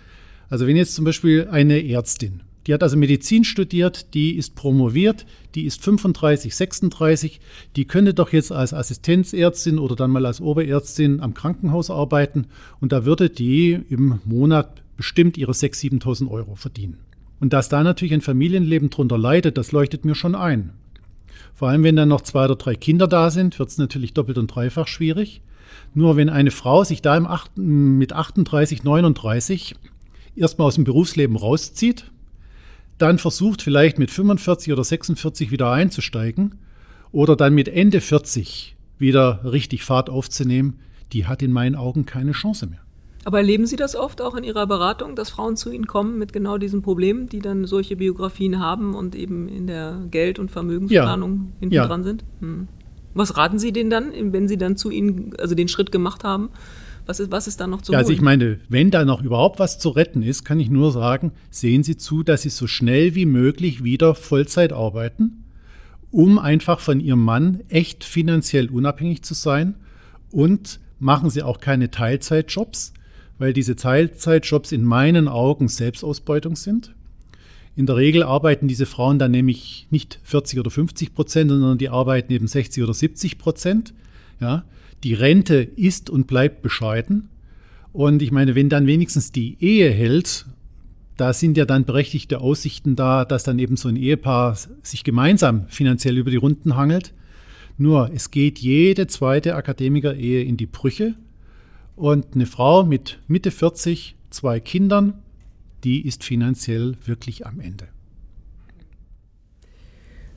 Also 0.50 0.68
wenn 0.68 0.78
jetzt 0.78 0.96
zum 0.96 1.06
Beispiel 1.06 1.48
eine 1.50 1.88
Ärztin 1.88 2.42
die 2.66 2.74
hat 2.74 2.82
also 2.82 2.98
Medizin 2.98 3.44
studiert, 3.44 4.14
die 4.14 4.36
ist 4.36 4.56
promoviert, 4.56 5.26
die 5.54 5.66
ist 5.66 5.84
35, 5.84 6.56
36, 6.56 7.40
die 7.76 7.86
könnte 7.86 8.14
doch 8.14 8.34
jetzt 8.34 8.52
als 8.52 8.74
Assistenzärztin 8.74 9.78
oder 9.78 9.96
dann 9.96 10.12
mal 10.12 10.26
als 10.26 10.42
Oberärztin 10.42 11.20
am 11.20 11.34
Krankenhaus 11.34 11.92
arbeiten 11.92 12.48
und 12.80 12.92
da 12.92 13.06
würde 13.06 13.30
die 13.30 13.80
im 13.90 14.20
Monat 14.26 14.82
bestimmt 14.98 15.38
ihre 15.38 15.52
6.000, 15.52 16.02
7.000 16.02 16.32
Euro 16.32 16.56
verdienen. 16.56 16.98
Und 17.40 17.54
dass 17.54 17.70
da 17.70 17.84
natürlich 17.84 18.14
ein 18.14 18.22
Familienleben 18.22 18.90
drunter 18.90 19.18
leidet, 19.18 19.58
das 19.58 19.72
leuchtet 19.72 20.06
mir 20.06 20.16
schon 20.16 20.36
ein. 20.36 20.72
Vor 21.56 21.70
allem, 21.70 21.84
wenn 21.84 21.96
dann 21.96 22.10
noch 22.10 22.22
zwei 22.22 22.46
oder 22.46 22.58
drei 22.58 22.76
Kinder 22.76 23.08
da 23.08 23.32
sind, 23.32 23.58
wird 23.58 23.70
es 23.70 23.78
natürlich 23.78 24.14
doppelt 24.14 24.38
und 24.38 24.48
dreifach 24.48 24.88
schwierig. 24.88 25.42
Nur 25.94 26.18
wenn 26.18 26.30
eine 26.30 26.52
Frau 26.52 26.84
sich 26.84 27.02
da 27.02 27.16
im 27.16 27.26
8, 27.26 27.58
mit 27.58 28.12
38, 28.12 28.84
39 28.84 29.76
erstmal 30.36 30.68
aus 30.68 30.76
dem 30.76 30.84
Berufsleben 30.84 31.38
rauszieht, 31.38 32.12
dann 32.98 33.18
versucht 33.18 33.62
vielleicht 33.62 33.98
mit 34.00 34.12
45 34.12 34.74
oder 34.74 34.84
46 34.84 35.52
wieder 35.52 35.72
einzusteigen 35.72 36.56
oder 37.12 37.38
dann 37.38 37.54
mit 37.54 37.70
Ende 37.70 38.02
40 38.02 38.76
wieder 38.98 39.42
richtig 39.46 39.84
Fahrt 39.84 40.10
aufzunehmen, 40.10 40.80
die 41.14 41.26
hat 41.26 41.42
in 41.42 41.52
meinen 41.52 41.76
Augen 41.76 42.06
keine 42.06 42.34
Chance 42.34 42.68
mehr. 42.68 42.85
Aber 43.26 43.40
erleben 43.40 43.66
Sie 43.66 43.76
das 43.76 43.96
oft 43.96 44.22
auch 44.22 44.36
in 44.36 44.44
Ihrer 44.44 44.68
Beratung, 44.68 45.16
dass 45.16 45.32
Frauen 45.32 45.58
zu 45.58 45.72
Ihnen 45.72 45.88
kommen 45.88 46.20
mit 46.20 46.32
genau 46.32 46.60
diesen 46.60 46.84
Problemen, 46.84 47.28
die 47.28 47.40
dann 47.40 47.66
solche 47.66 47.96
Biografien 47.96 48.60
haben 48.60 48.94
und 48.94 49.16
eben 49.16 49.50
in 49.50 49.66
der 49.66 50.06
Geld- 50.12 50.38
und 50.38 50.52
Vermögensplanung 50.52 51.32
ja. 51.32 51.60
hinten 51.60 51.76
ja. 51.76 51.88
dran 51.88 52.04
sind? 52.04 52.24
Hm. 52.40 52.68
Was 53.16 53.36
raten 53.36 53.58
Sie 53.58 53.72
denen 53.72 53.90
dann, 53.90 54.12
wenn 54.32 54.48
Sie 54.48 54.58
dann 54.58 54.78
zu 54.78 54.92
Ihnen, 54.92 55.34
also 55.40 55.56
den 55.56 55.68
Schritt 55.68 55.92
gemacht 55.92 56.24
haben? 56.24 56.50
Was 57.08 57.20
ist, 57.20 57.32
was 57.32 57.48
ist 57.48 57.60
da 57.60 57.66
noch 57.66 57.82
zu 57.82 57.94
ja, 57.94 57.98
Also 57.98 58.14
ich 58.14 58.22
meine, 58.22 58.60
wenn 58.70 58.92
da 58.92 59.06
noch 59.06 59.24
überhaupt 59.24 59.58
was 59.58 59.80
zu 59.80 59.90
retten 59.90 60.22
ist, 60.22 60.44
kann 60.44 60.60
ich 60.60 60.70
nur 60.70 60.92
sagen, 60.92 61.32
sehen 61.50 61.82
Sie 61.82 61.98
zu, 61.98 62.22
dass 62.22 62.44
Sie 62.44 62.50
so 62.50 62.68
schnell 62.68 63.16
wie 63.16 63.26
möglich 63.26 63.84
wieder 63.84 64.14
Vollzeit 64.14 64.72
arbeiten, 64.72 65.46
um 66.12 66.38
einfach 66.38 66.80
von 66.80 67.00
Ihrem 67.00 67.24
Mann 67.24 67.62
echt 67.70 68.04
finanziell 68.04 68.70
unabhängig 68.70 69.24
zu 69.24 69.34
sein 69.34 69.76
und 70.32 70.80
machen 71.00 71.32
Sie 71.32 71.42
auch 71.42 71.60
keine 71.60 71.90
Teilzeitjobs, 71.90 72.94
weil 73.38 73.54
diese 73.54 73.76
Teilzeitjobs 73.76 74.72
in 74.72 74.84
meinen 74.84 75.28
Augen 75.28 75.68
Selbstausbeutung 75.68 76.56
sind. 76.56 76.94
In 77.76 77.86
der 77.86 77.98
Regel 77.98 78.24
arbeiten 78.24 78.68
diese 78.68 78.86
Frauen 78.86 79.20
dann 79.20 79.32
nämlich 79.32 79.88
nicht 79.90 80.20
40 80.24 80.60
oder 80.60 80.72
50 80.72 81.14
Prozent, 81.14 81.50
sondern 81.52 81.78
die 81.78 81.90
arbeiten 81.90 82.32
eben 82.32 82.48
60 82.48 82.84
oder 82.84 82.94
70 82.94 83.38
Prozent. 83.38 83.94
Ja, 84.40 84.64
die 85.04 85.14
Rente 85.14 85.56
ist 85.56 86.10
und 86.10 86.28
bleibt 86.28 86.62
bescheiden. 86.62 87.30
Und 87.92 88.22
ich 88.22 88.32
meine, 88.32 88.56
wenn 88.56 88.70
dann 88.70 88.88
wenigstens 88.88 89.32
die 89.32 89.58
Ehe 89.60 89.90
hält, 89.90 90.46
da 91.18 91.32
sind 91.32 91.58
ja 91.58 91.66
dann 91.66 91.86
berechtigte 91.86 92.42
Aussichten 92.42 92.96
da, 92.96 93.24
dass 93.24 93.44
dann 93.44 93.60
eben 93.60 93.78
so 93.78 93.88
ein 93.88 93.96
Ehepaar 93.96 94.58
sich 94.82 95.04
gemeinsam 95.04 95.66
finanziell 95.70 96.18
über 96.18 96.30
die 96.30 96.38
Runden 96.38 96.76
hangelt. 96.76 97.14
Nur 97.78 98.10
es 98.14 98.32
geht 98.32 98.60
jede 98.60 99.08
zweite 99.08 99.56
Akademiker-Ehe 99.56 100.44
in 100.44 100.58
die 100.58 100.66
Brüche. 100.66 101.16
Und 101.96 102.36
eine 102.36 102.46
Frau 102.46 102.84
mit 102.84 103.20
Mitte 103.28 103.52
40, 103.52 104.16
zwei 104.30 104.60
Kindern, 104.60 105.22
die 105.84 106.06
ist 106.06 106.24
finanziell 106.24 106.98
wirklich 107.06 107.46
am 107.46 107.60
Ende. 107.60 107.88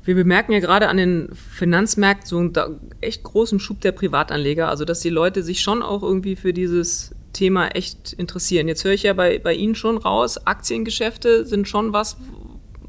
Wir 0.05 0.15
bemerken 0.15 0.53
ja 0.53 0.61
gerade 0.61 0.89
an 0.89 0.97
den 0.97 1.29
Finanzmärkten 1.35 2.27
so 2.27 2.39
einen 2.39 2.53
echt 3.01 3.25
großen 3.25 3.61
Schub 3.61 3.81
der 3.83 3.93
Privatanleger, 3.93 4.69
also 4.69 4.85
dass 4.85 5.01
die 5.01 5.11
Leute 5.11 5.43
sich 5.43 5.61
schon 5.61 5.83
auch 5.83 6.03
irgendwie 6.03 6.37
für 6.37 6.55
dieses 6.55 7.15
Thema 7.35 7.69
echt 7.69 8.15
interessieren. 8.15 8.69
Jetzt 8.69 8.85
höre 8.85 8.93
ich 8.93 9.03
ja 9.03 9.13
bei, 9.13 9.39
bei 9.39 9.53
Ihnen 9.53 9.75
schon 9.75 9.99
raus, 9.99 10.47
Aktiengeschäfte 10.47 11.45
sind 11.45 11.69
schon 11.69 11.93
was, 11.93 12.17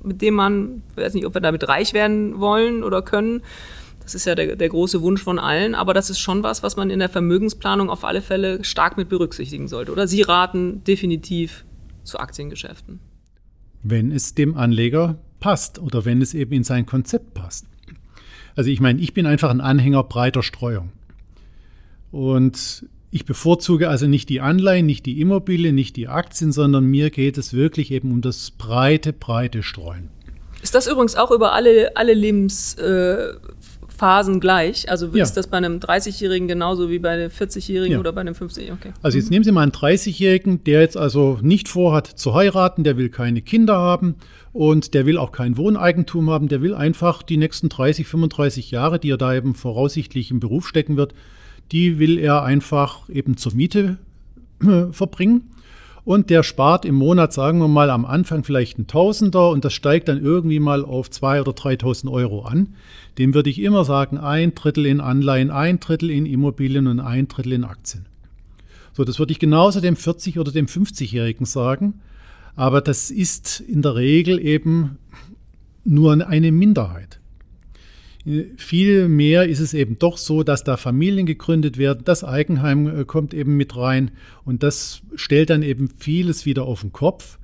mit 0.02 0.22
dem 0.22 0.36
man, 0.36 0.84
ich 0.92 0.98
weiß 1.04 1.14
nicht, 1.14 1.26
ob 1.26 1.34
wir 1.34 1.42
damit 1.42 1.68
reich 1.68 1.94
werden 1.94 2.40
wollen 2.40 2.84
oder 2.84 3.02
können. 3.02 3.42
Das 4.10 4.16
ist 4.16 4.26
ja 4.26 4.34
der, 4.34 4.56
der 4.56 4.70
große 4.70 5.04
Wunsch 5.04 5.22
von 5.22 5.38
allen, 5.38 5.76
aber 5.76 5.94
das 5.94 6.10
ist 6.10 6.18
schon 6.18 6.42
was, 6.42 6.64
was 6.64 6.76
man 6.76 6.90
in 6.90 6.98
der 6.98 7.10
Vermögensplanung 7.10 7.92
auf 7.92 8.04
alle 8.04 8.24
Fälle 8.24 8.64
stark 8.64 8.98
mit 8.98 9.08
berücksichtigen 9.08 9.68
sollte. 9.68 9.92
Oder 9.92 10.08
Sie 10.08 10.24
raten 10.24 10.84
definitiv 10.84 11.64
zu 12.04 12.18
Aktiengeschäften. 12.18 13.02
Wenn 13.84 14.12
es 14.12 14.34
dem 14.34 14.58
Anleger 14.58 15.20
passt 15.40 15.78
oder 15.78 16.06
wenn 16.06 16.24
es 16.24 16.34
eben 16.34 16.54
in 16.54 16.64
sein 16.64 16.88
Konzept 16.88 17.36
passt. 17.36 17.68
Also 18.56 18.72
ich 18.72 18.80
meine, 18.80 19.00
ich 19.00 19.14
bin 19.14 19.28
einfach 19.28 19.52
ein 19.52 19.62
Anhänger 19.62 20.02
breiter 20.02 20.42
Streuung. 20.42 20.92
Und 22.10 22.88
ich 23.12 23.26
bevorzuge 23.26 23.90
also 23.90 24.08
nicht 24.08 24.28
die 24.30 24.42
Anleihen, 24.42 24.88
nicht 24.88 25.06
die 25.06 25.22
Immobilien, 25.22 25.76
nicht 25.76 25.96
die 25.96 26.08
Aktien, 26.08 26.52
sondern 26.52 26.86
mir 26.86 27.12
geht 27.12 27.38
es 27.38 27.54
wirklich 27.54 27.92
eben 27.92 28.12
um 28.12 28.22
das 28.22 28.50
breite, 28.50 29.14
breite 29.14 29.62
Streuen. 29.62 30.10
Ist 30.62 30.76
das 30.76 30.88
übrigens 30.88 31.16
auch 31.16 31.32
über 31.32 31.54
alle, 31.54 31.96
alle 31.96 32.14
Lebens, 32.14 32.74
äh, 32.74 33.34
Phasen 34.00 34.40
gleich? 34.40 34.90
Also 34.90 35.08
ja. 35.14 35.24
ist 35.24 35.34
das 35.34 35.48
bei 35.48 35.58
einem 35.58 35.80
30-Jährigen 35.80 36.48
genauso 36.48 36.90
wie 36.90 37.00
bei 37.00 37.10
einem 37.10 37.30
40-Jährigen 37.30 37.94
ja. 37.94 38.00
oder 38.00 38.14
bei 38.14 38.22
einem 38.22 38.34
50-Jährigen? 38.34 38.78
Okay. 38.80 38.94
Also 39.02 39.18
jetzt 39.18 39.30
nehmen 39.30 39.44
Sie 39.44 39.52
mal 39.52 39.64
einen 39.64 39.74
30-Jährigen, 39.74 40.64
der 40.64 40.80
jetzt 40.80 40.96
also 40.96 41.38
nicht 41.42 41.68
vorhat 41.68 42.08
zu 42.08 42.34
heiraten, 42.34 42.86
der 42.86 42.96
will 42.96 43.10
keine 43.10 43.42
Kinder 43.42 43.78
haben 43.78 44.16
und 44.54 44.94
der 44.94 45.06
will 45.06 45.18
auch 45.18 45.34
kein 45.34 45.58
Wohneigentum 45.58 46.30
haben, 46.30 46.48
der 46.48 46.62
will 46.62 46.74
einfach 46.74 47.22
die 47.24 47.38
nächsten 47.38 47.68
30, 47.68 48.08
35 48.08 48.72
Jahre, 48.72 49.00
die 49.00 49.12
er 49.12 49.18
da 49.18 49.34
eben 49.34 49.54
voraussichtlich 49.54 50.32
im 50.32 50.40
Beruf 50.40 50.68
stecken 50.68 50.96
wird, 50.96 51.14
die 51.74 52.00
will 52.00 52.18
er 52.18 52.44
einfach 52.44 53.10
eben 53.10 53.36
zur 53.36 53.54
Miete 53.54 53.98
äh, 54.64 54.92
verbringen 54.92 55.52
und 56.10 56.32
der 56.32 56.42
spart 56.42 56.86
im 56.86 56.96
Monat, 56.96 57.34
sagen 57.34 57.60
wir 57.60 57.68
mal, 57.68 57.92
am 57.92 58.04
Anfang 58.04 58.44
vielleicht 58.44 58.80
ein 58.80 58.88
Tausender 58.88 59.52
und 59.52 59.64
das 59.64 59.74
steigt 59.74 60.08
dann 60.08 60.20
irgendwie 60.20 60.60
mal 60.60 60.84
auf 60.84 61.12
zwei 61.12 61.40
oder 61.40 61.52
3.000 61.52 62.12
Euro 62.12 62.42
an. 62.42 62.70
Dem 63.20 63.36
würde 63.36 63.52
ich 63.52 63.62
immer 63.62 63.86
sagen, 63.86 64.18
ein 64.18 64.56
Drittel 64.56 64.88
in 64.88 65.02
Anleihen, 65.02 65.52
ein 65.52 65.80
Drittel 65.80 66.10
in 66.10 66.26
Immobilien 66.26 66.88
und 66.88 67.00
ein 67.00 67.28
Drittel 67.28 67.54
in 67.54 67.64
Aktien. 67.64 68.08
So, 68.92 69.04
das 69.04 69.20
würde 69.20 69.34
ich 69.34 69.38
genauso 69.38 69.82
dem 69.82 69.94
40- 69.94 70.40
oder 70.40 70.52
dem 70.52 70.66
50-Jährigen 70.66 71.46
sagen. 71.46 72.02
Aber 72.56 72.82
das 72.82 73.12
ist 73.12 73.60
in 73.60 73.84
der 73.84 73.94
Regel 73.94 74.44
eben 74.44 74.98
nur 75.84 76.28
eine 76.28 76.52
Minderheit. 76.52 77.19
Viel 78.58 79.08
mehr 79.08 79.50
ist 79.50 79.60
es 79.60 79.74
eben 79.74 79.98
doch 79.98 80.18
so, 80.18 80.44
dass 80.44 80.64
da 80.64 80.78
Familien 80.78 81.26
gegründet 81.26 81.80
werden, 81.80 82.02
das 82.06 82.24
Eigenheim 82.24 83.00
äh, 83.00 83.04
kommt 83.04 83.34
eben 83.34 83.58
mit 83.58 83.76
rein 83.76 84.12
und 84.46 84.62
das 84.62 85.02
stellt 85.16 85.50
dann 85.50 85.64
eben 85.64 85.90
vieles 85.98 86.46
wieder 86.46 86.66
auf 86.66 86.82
den 86.82 86.94
Kopf. 86.94 87.40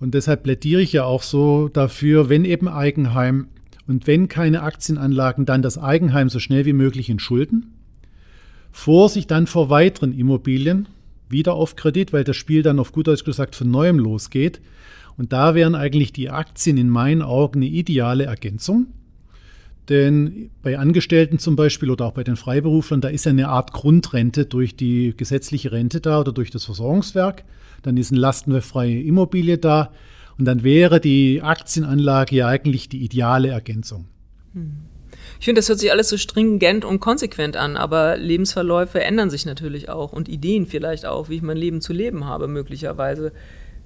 Und 0.00 0.14
deshalb 0.14 0.44
plädiere 0.44 0.80
ich 0.80 0.94
ja 0.94 1.04
auch 1.04 1.22
so 1.22 1.68
dafür, 1.68 2.30
wenn 2.30 2.46
eben 2.46 2.68
Eigenheim 2.68 3.48
und 3.86 4.06
wenn 4.06 4.28
keine 4.28 4.62
Aktienanlagen, 4.62 5.44
dann 5.44 5.60
das 5.60 5.76
Eigenheim 5.76 6.30
so 6.30 6.38
schnell 6.38 6.64
wie 6.64 6.72
möglich 6.72 7.10
in 7.10 7.18
Schulden. 7.18 7.74
Vorsicht 8.72 9.30
dann 9.30 9.46
vor 9.46 9.68
weiteren 9.68 10.12
Immobilien, 10.12 10.88
wieder 11.28 11.52
auf 11.52 11.76
Kredit, 11.76 12.14
weil 12.14 12.24
das 12.24 12.36
Spiel 12.36 12.62
dann 12.62 12.78
auf 12.78 12.92
gut 12.92 13.08
Deutsch 13.08 13.24
gesagt 13.24 13.56
von 13.56 13.70
neuem 13.70 13.98
losgeht. 13.98 14.62
Und 15.18 15.34
da 15.34 15.54
wären 15.54 15.74
eigentlich 15.74 16.14
die 16.14 16.30
Aktien 16.30 16.78
in 16.78 16.88
meinen 16.88 17.20
Augen 17.20 17.58
eine 17.58 17.66
ideale 17.66 18.24
Ergänzung. 18.24 18.86
Denn 19.88 20.50
bei 20.62 20.78
Angestellten 20.78 21.38
zum 21.38 21.56
Beispiel 21.56 21.90
oder 21.90 22.06
auch 22.06 22.12
bei 22.12 22.24
den 22.24 22.36
Freiberuflern, 22.36 23.00
da 23.00 23.08
ist 23.08 23.26
ja 23.26 23.30
eine 23.30 23.48
Art 23.48 23.72
Grundrente 23.72 24.46
durch 24.46 24.76
die 24.76 25.14
gesetzliche 25.16 25.72
Rente 25.72 26.00
da 26.00 26.20
oder 26.20 26.32
durch 26.32 26.50
das 26.50 26.64
Versorgungswerk. 26.64 27.44
Dann 27.82 27.96
ist 27.98 28.10
eine 28.10 28.20
lastenfreie 28.20 29.02
Immobilie 29.02 29.58
da. 29.58 29.92
Und 30.38 30.46
dann 30.46 30.64
wäre 30.64 31.00
die 31.00 31.42
Aktienanlage 31.42 32.36
ja 32.36 32.48
eigentlich 32.48 32.88
die 32.88 33.04
ideale 33.04 33.48
Ergänzung. 33.48 34.06
Hm. 34.54 34.72
Ich 35.38 35.44
finde, 35.44 35.60
das 35.60 35.68
hört 35.68 35.78
sich 35.78 35.92
alles 35.92 36.08
so 36.08 36.16
stringent 36.16 36.84
und 36.84 37.00
konsequent 37.00 37.56
an, 37.56 37.76
aber 37.76 38.16
Lebensverläufe 38.16 39.00
ändern 39.02 39.30
sich 39.30 39.46
natürlich 39.46 39.88
auch 39.88 40.12
und 40.12 40.28
Ideen 40.28 40.66
vielleicht 40.66 41.06
auch, 41.06 41.28
wie 41.28 41.36
ich 41.36 41.42
mein 41.42 41.56
Leben 41.56 41.80
zu 41.80 41.92
leben 41.92 42.24
habe, 42.24 42.48
möglicherweise. 42.48 43.32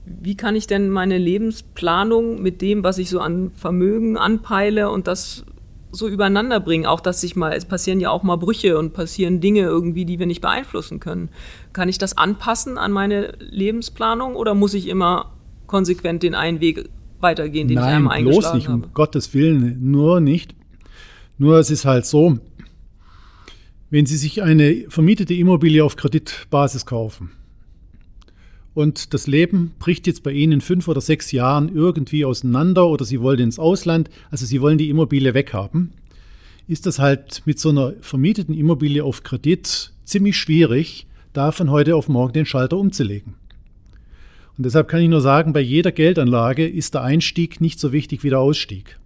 Wie 0.04 0.36
kann 0.36 0.56
ich 0.56 0.66
denn 0.66 0.88
meine 0.88 1.18
Lebensplanung 1.18 2.40
mit 2.40 2.62
dem, 2.62 2.82
was 2.82 2.98
ich 2.98 3.10
so 3.10 3.20
an 3.20 3.50
Vermögen 3.54 4.16
anpeile 4.16 4.90
und 4.90 5.06
das 5.06 5.44
so 5.90 6.08
übereinander 6.08 6.60
bringen? 6.60 6.86
Auch, 6.86 7.00
dass 7.00 7.20
sich 7.20 7.36
mal, 7.36 7.52
es 7.52 7.64
passieren 7.64 8.00
ja 8.00 8.10
auch 8.10 8.22
mal 8.22 8.36
Brüche 8.36 8.78
und 8.78 8.92
passieren 8.92 9.40
Dinge 9.40 9.62
irgendwie, 9.62 10.04
die 10.04 10.18
wir 10.18 10.26
nicht 10.26 10.40
beeinflussen 10.40 11.00
können. 11.00 11.30
Kann 11.72 11.88
ich 11.88 11.98
das 11.98 12.16
anpassen 12.16 12.78
an 12.78 12.92
meine 12.92 13.34
Lebensplanung 13.38 14.36
oder 14.36 14.54
muss 14.54 14.74
ich 14.74 14.88
immer 14.88 15.32
konsequent 15.66 16.22
den 16.22 16.34
einen 16.34 16.60
Weg 16.60 16.88
weitergehen, 17.20 17.68
den 17.68 17.76
Nein, 17.76 17.88
ich 17.88 17.96
einmal 17.96 18.16
eingeschlagen 18.16 18.42
bloß 18.42 18.54
nicht, 18.54 18.68
habe? 18.68 18.86
um 18.86 18.94
Gottes 18.94 19.34
Willen, 19.34 19.90
nur 19.90 20.20
nicht. 20.20 20.54
Nur 21.36 21.58
es 21.58 21.70
ist 21.70 21.84
halt 21.84 22.04
so, 22.04 22.38
wenn 23.90 24.06
Sie 24.06 24.16
sich 24.16 24.42
eine 24.42 24.84
vermietete 24.88 25.34
Immobilie 25.34 25.84
auf 25.84 25.96
Kreditbasis 25.96 26.84
kaufen 26.84 27.30
und 28.78 29.12
das 29.12 29.26
Leben 29.26 29.72
bricht 29.80 30.06
jetzt 30.06 30.22
bei 30.22 30.30
Ihnen 30.30 30.52
in 30.52 30.60
fünf 30.60 30.86
oder 30.86 31.00
sechs 31.00 31.32
Jahren 31.32 31.74
irgendwie 31.74 32.24
auseinander 32.24 32.86
oder 32.86 33.04
Sie 33.04 33.20
wollen 33.20 33.40
ins 33.40 33.58
Ausland, 33.58 34.08
also 34.30 34.46
Sie 34.46 34.60
wollen 34.60 34.78
die 34.78 34.88
Immobilie 34.88 35.34
weghaben, 35.34 35.94
ist 36.68 36.86
das 36.86 37.00
halt 37.00 37.42
mit 37.44 37.58
so 37.58 37.70
einer 37.70 37.94
vermieteten 38.02 38.54
Immobilie 38.54 39.02
auf 39.02 39.24
Kredit 39.24 39.92
ziemlich 40.04 40.36
schwierig, 40.36 41.08
da 41.32 41.50
von 41.50 41.72
heute 41.72 41.96
auf 41.96 42.08
morgen 42.08 42.34
den 42.34 42.46
Schalter 42.46 42.76
umzulegen. 42.76 43.34
Und 44.56 44.64
deshalb 44.64 44.86
kann 44.86 45.00
ich 45.00 45.08
nur 45.08 45.22
sagen, 45.22 45.52
bei 45.52 45.60
jeder 45.60 45.90
Geldanlage 45.90 46.64
ist 46.64 46.94
der 46.94 47.02
Einstieg 47.02 47.60
nicht 47.60 47.80
so 47.80 47.92
wichtig 47.92 48.22
wie 48.22 48.30
der 48.30 48.38
Ausstieg. 48.38 49.00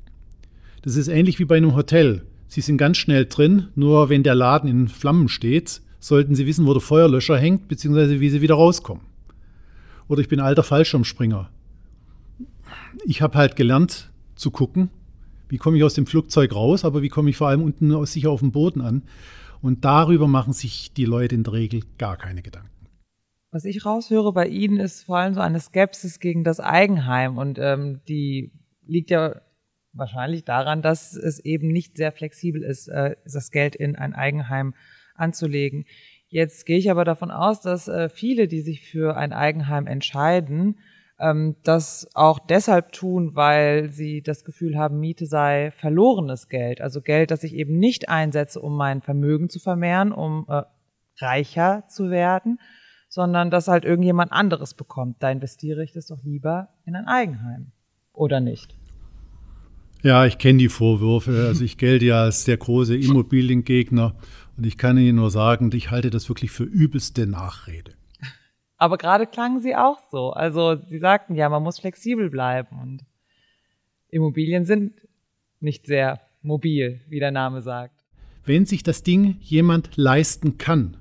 Das 0.82 0.96
ist 0.96 1.08
ähnlich 1.08 1.38
wie 1.38 1.46
bei 1.46 1.56
einem 1.56 1.74
Hotel. 1.74 2.26
Sie 2.46 2.61
sind 2.61 2.76
ganz 2.76 2.98
schnell 2.98 3.24
drin, 3.24 3.68
nur 3.74 4.11
wenn 4.11 4.22
der 4.22 4.35
Laden 4.35 4.68
in 4.68 4.88
Flammen 4.88 5.30
steht, 5.30 5.80
sollten 5.98 6.35
Sie 6.35 6.46
wissen, 6.46 6.66
wo 6.66 6.74
der 6.74 6.82
Feuerlöscher 6.82 7.38
hängt, 7.38 7.68
beziehungsweise 7.68 8.20
wie 8.20 8.28
Sie 8.28 8.42
wieder 8.42 8.56
rauskommen. 8.56 9.12
Oder 10.12 10.20
ich 10.20 10.29
bin 10.29 10.40
alter 10.40 10.62
Fallschirmspringer. 10.62 11.48
Ich 13.07 13.22
habe 13.22 13.38
halt 13.38 13.57
gelernt 13.57 14.12
zu 14.35 14.51
gucken, 14.51 14.90
wie 15.48 15.57
komme 15.57 15.79
ich 15.79 15.85
aus 15.85 15.94
dem 15.94 16.05
Flugzeug 16.05 16.55
raus, 16.55 16.85
aber 16.85 17.01
wie 17.01 17.09
komme 17.09 17.31
ich 17.31 17.38
vor 17.38 17.48
allem 17.48 17.62
unten 17.62 18.05
sicher 18.05 18.31
auf 18.31 18.40
dem 18.40 18.53
Boden 18.53 18.83
an. 18.83 19.05
Und 19.62 19.87
darüber 19.87 20.29
machen 20.29 20.53
sich 20.53 20.92
die 20.92 21.07
Leute 21.07 21.35
in 21.35 21.44
der 21.44 21.55
Regel 21.55 21.81
gar 21.96 22.18
keine 22.18 22.42
Gedanken. 22.42 22.68
Was 23.53 23.64
ich 23.64 23.87
raushöre 23.87 24.35
bei 24.35 24.48
Ihnen 24.48 24.77
ist 24.77 25.05
vor 25.05 25.16
allem 25.16 25.33
so 25.33 25.40
eine 25.40 25.61
Skepsis 25.61 26.20
gegen 26.20 26.44
das 26.44 26.61
Eigenheim 26.61 27.38
und 27.38 27.59
ähm, 27.59 28.03
die 28.07 28.53
liegt 28.87 29.09
ja 29.09 29.40
wahrscheinlich 29.94 30.44
daran, 30.44 30.83
dass 30.83 31.14
es 31.14 31.38
eben 31.38 31.68
nicht 31.68 31.96
sehr 31.96 32.12
flexibel 32.12 32.62
ist, 32.62 32.88
äh, 32.88 33.16
das 33.25 33.51
Geld 33.51 33.77
in 33.77 33.96
ein 33.96 34.12
Eigenheim 34.12 34.75
anzulegen. 35.14 35.87
Jetzt 36.32 36.64
gehe 36.64 36.78
ich 36.78 36.90
aber 36.90 37.04
davon 37.04 37.30
aus, 37.30 37.60
dass 37.60 37.88
äh, 37.88 38.08
viele, 38.08 38.48
die 38.48 38.62
sich 38.62 38.80
für 38.80 39.18
ein 39.18 39.34
Eigenheim 39.34 39.86
entscheiden, 39.86 40.78
ähm, 41.20 41.56
das 41.62 42.08
auch 42.14 42.38
deshalb 42.38 42.92
tun, 42.92 43.36
weil 43.36 43.90
sie 43.90 44.22
das 44.22 44.42
Gefühl 44.42 44.78
haben, 44.78 44.98
Miete 44.98 45.26
sei 45.26 45.72
verlorenes 45.72 46.48
Geld. 46.48 46.80
Also 46.80 47.02
Geld, 47.02 47.30
das 47.30 47.44
ich 47.44 47.52
eben 47.52 47.78
nicht 47.78 48.08
einsetze, 48.08 48.62
um 48.62 48.78
mein 48.78 49.02
Vermögen 49.02 49.50
zu 49.50 49.60
vermehren, 49.60 50.10
um 50.10 50.46
äh, 50.48 50.62
reicher 51.18 51.84
zu 51.88 52.08
werden, 52.08 52.58
sondern 53.10 53.50
dass 53.50 53.68
halt 53.68 53.84
irgendjemand 53.84 54.32
anderes 54.32 54.72
bekommt. 54.72 55.22
Da 55.22 55.30
investiere 55.30 55.84
ich 55.84 55.92
das 55.92 56.06
doch 56.06 56.24
lieber 56.24 56.70
in 56.86 56.96
ein 56.96 57.08
Eigenheim. 57.08 57.72
Oder 58.14 58.40
nicht? 58.40 58.74
Ja, 60.02 60.26
ich 60.26 60.38
kenne 60.38 60.58
die 60.58 60.68
Vorwürfe. 60.68 61.46
Also 61.46 61.64
ich 61.64 61.78
gelte 61.78 62.06
ja 62.06 62.22
als 62.24 62.44
der 62.44 62.56
große 62.56 62.96
Immobiliengegner 62.96 64.16
und 64.56 64.66
ich 64.66 64.76
kann 64.76 64.98
Ihnen 64.98 65.16
nur 65.16 65.30
sagen, 65.30 65.70
ich 65.74 65.90
halte 65.90 66.10
das 66.10 66.28
wirklich 66.28 66.50
für 66.50 66.64
übelste 66.64 67.26
Nachrede. 67.26 67.92
Aber 68.76 68.98
gerade 68.98 69.26
klangen 69.26 69.60
Sie 69.60 69.76
auch 69.76 69.98
so. 70.10 70.32
Also 70.32 70.76
Sie 70.88 70.98
sagten 70.98 71.36
ja, 71.36 71.48
man 71.48 71.62
muss 71.62 71.78
flexibel 71.78 72.30
bleiben 72.30 72.80
und 72.82 73.04
Immobilien 74.08 74.64
sind 74.64 74.92
nicht 75.60 75.86
sehr 75.86 76.20
mobil, 76.42 77.00
wie 77.08 77.20
der 77.20 77.30
Name 77.30 77.62
sagt. 77.62 78.04
Wenn 78.44 78.66
sich 78.66 78.82
das 78.82 79.04
Ding 79.04 79.36
jemand 79.40 79.96
leisten 79.96 80.58
kann, 80.58 80.96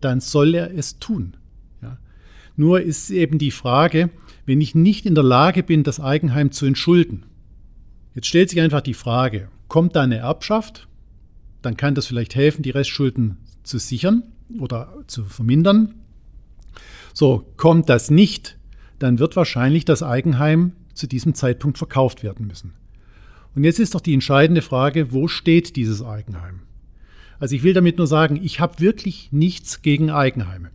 dann 0.00 0.20
soll 0.20 0.56
er 0.56 0.76
es 0.76 0.98
tun. 0.98 1.36
Ja. 1.80 1.98
Nur 2.56 2.80
ist 2.80 3.10
eben 3.10 3.38
die 3.38 3.52
Frage, 3.52 4.10
wenn 4.44 4.60
ich 4.60 4.74
nicht 4.74 5.06
in 5.06 5.14
der 5.14 5.24
Lage 5.24 5.62
bin, 5.62 5.84
das 5.84 6.00
Eigenheim 6.00 6.50
zu 6.50 6.66
entschulden, 6.66 7.24
jetzt 8.18 8.26
stellt 8.26 8.50
sich 8.50 8.60
einfach 8.60 8.80
die 8.80 8.94
Frage, 8.94 9.48
kommt 9.68 9.94
da 9.94 10.02
eine 10.02 10.16
Erbschaft? 10.16 10.88
Dann 11.62 11.76
kann 11.76 11.94
das 11.94 12.08
vielleicht 12.08 12.34
helfen, 12.34 12.64
die 12.64 12.70
Restschulden 12.70 13.36
zu 13.62 13.78
sichern 13.78 14.24
oder 14.58 14.92
zu 15.06 15.22
vermindern. 15.22 15.94
So, 17.14 17.46
kommt 17.56 17.88
das 17.88 18.10
nicht, 18.10 18.58
dann 18.98 19.20
wird 19.20 19.36
wahrscheinlich 19.36 19.84
das 19.84 20.02
Eigenheim 20.02 20.72
zu 20.94 21.06
diesem 21.06 21.34
Zeitpunkt 21.34 21.78
verkauft 21.78 22.24
werden 22.24 22.48
müssen. 22.48 22.72
Und 23.54 23.62
jetzt 23.62 23.78
ist 23.78 23.94
doch 23.94 24.00
die 24.00 24.14
entscheidende 24.14 24.62
Frage, 24.62 25.12
wo 25.12 25.28
steht 25.28 25.76
dieses 25.76 26.02
Eigenheim? 26.02 26.62
Also 27.38 27.54
ich 27.54 27.62
will 27.62 27.72
damit 27.72 27.98
nur 27.98 28.08
sagen, 28.08 28.40
ich 28.42 28.58
habe 28.58 28.80
wirklich 28.80 29.28
nichts 29.30 29.80
gegen 29.80 30.10
Eigenheime. 30.10 30.72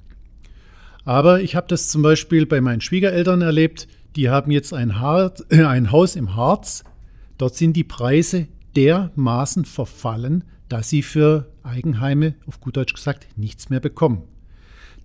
Aber 1.03 1.41
ich 1.41 1.58
habe 1.58 1.67
das 1.67 1.89
zum 1.89 2.03
Beispiel 2.03 2.45
bei 2.45 2.62
meinen 2.62 2.79
Schwiegereltern 2.79 3.41
erlebt, 3.41 3.89
die 4.15 4.29
haben 4.29 4.49
jetzt 4.49 4.73
ein, 4.73 5.01
Harz, 5.01 5.43
äh, 5.49 5.65
ein 5.65 5.91
Haus 5.91 6.15
im 6.15 6.38
Harz. 6.38 6.86
Dort 7.38 7.56
sind 7.56 7.74
die 7.74 7.84
Preise 7.84 8.48
dermaßen 8.76 9.65
verfallen, 9.65 10.43
dass 10.69 10.89
sie 10.89 11.04
für 11.04 11.52
Eigenheime, 11.63 12.36
auf 12.48 12.60
gut 12.60 12.78
Deutsch 12.78 12.93
gesagt, 12.93 13.28
nichts 13.36 13.69
mehr 13.69 13.80
bekommen. 13.80 14.24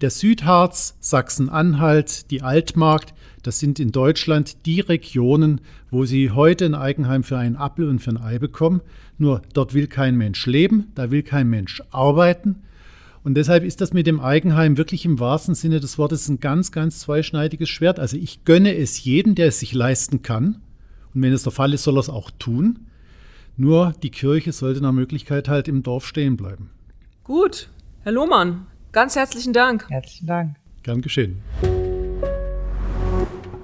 Der 0.01 0.11
Südharz, 0.11 0.97
Sachsen-Anhalt, 1.01 2.31
die 2.31 2.43
Altmark, 2.43 3.07
das 3.43 3.59
sind 3.59 3.81
in 3.81 3.91
Deutschland 3.91 4.65
die 4.65 4.79
Regionen, 4.79 5.61
wo 5.91 6.05
Sie 6.05 6.31
heute 6.31 6.67
ein 6.67 6.77
Eigenheim 6.77 7.25
für 7.25 7.37
einen 7.37 7.57
Apfel 7.57 7.89
und 7.89 7.99
für 7.99 8.11
ein 8.11 8.23
Ei 8.23 8.39
bekommen. 8.39 8.81
Nur 9.17 9.43
dort 9.55 9.75
will 9.75 9.89
kein 9.89 10.17
Mensch 10.17 10.47
leben, 10.47 10.93
da 10.95 11.11
will 11.11 11.25
kein 11.25 11.49
Mensch 11.49 11.83
arbeiten. 11.91 12.63
Und 13.25 13.35
deshalb 13.35 13.65
ist 13.65 13.81
das 13.81 13.93
mit 13.93 14.07
dem 14.07 14.21
Eigenheim 14.21 14.77
wirklich 14.77 15.05
im 15.05 15.19
wahrsten 15.19 15.57
Sinne 15.57 15.81
des 15.81 15.99
Wortes 15.99 16.29
ein 16.29 16.39
ganz, 16.39 16.71
ganz 16.71 17.01
zweischneidiges 17.01 17.69
Schwert. 17.69 17.99
Also 17.99 18.17
ich 18.17 18.45
gönne 18.45 18.77
es 18.77 19.03
jedem, 19.03 19.35
der 19.35 19.49
es 19.49 19.59
sich 19.59 19.73
leisten 19.73 20.23
kann. 20.23 20.61
Und 21.15 21.23
wenn 21.23 21.33
es 21.33 21.43
der 21.43 21.53
Fall 21.53 21.73
ist, 21.73 21.85
soll 21.85 21.97
er 21.97 22.01
es 22.01 22.09
auch 22.09 22.31
tun. 22.39 22.87
Nur 23.57 23.93
die 24.03 24.11
Kirche 24.11 24.53
sollte 24.53 24.81
nach 24.81 24.93
Möglichkeit 24.93 25.49
halt 25.49 25.69
im 25.69 25.83
Dorf 25.83 26.07
stehen 26.07 26.37
bleiben. 26.37 26.71
Gut, 27.25 27.69
Herr 28.03 28.13
Lohmann, 28.13 28.67
ganz 28.93 29.17
herzlichen 29.17 29.53
Dank. 29.53 29.87
Herzlichen 29.91 30.27
Dank. 30.27 30.57
Gern 30.83 31.03
geschehen. 31.03 31.43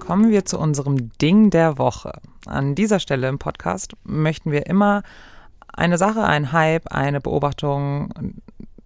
Kommen 0.01 0.31
wir 0.31 0.45
zu 0.45 0.59
unserem 0.59 1.11
Ding 1.23 1.51
der 1.51 1.79
Woche. 1.79 2.21
An 2.45 2.75
dieser 2.75 2.99
Stelle 2.99 3.29
im 3.29 3.39
Podcast 3.39 3.95
möchten 4.05 4.51
wir 4.51 4.67
immer 4.67 5.03
eine 5.69 5.97
Sache, 5.97 6.25
ein 6.25 6.53
Hype, 6.53 6.89
eine 6.93 7.21
Beobachtung 7.21 8.13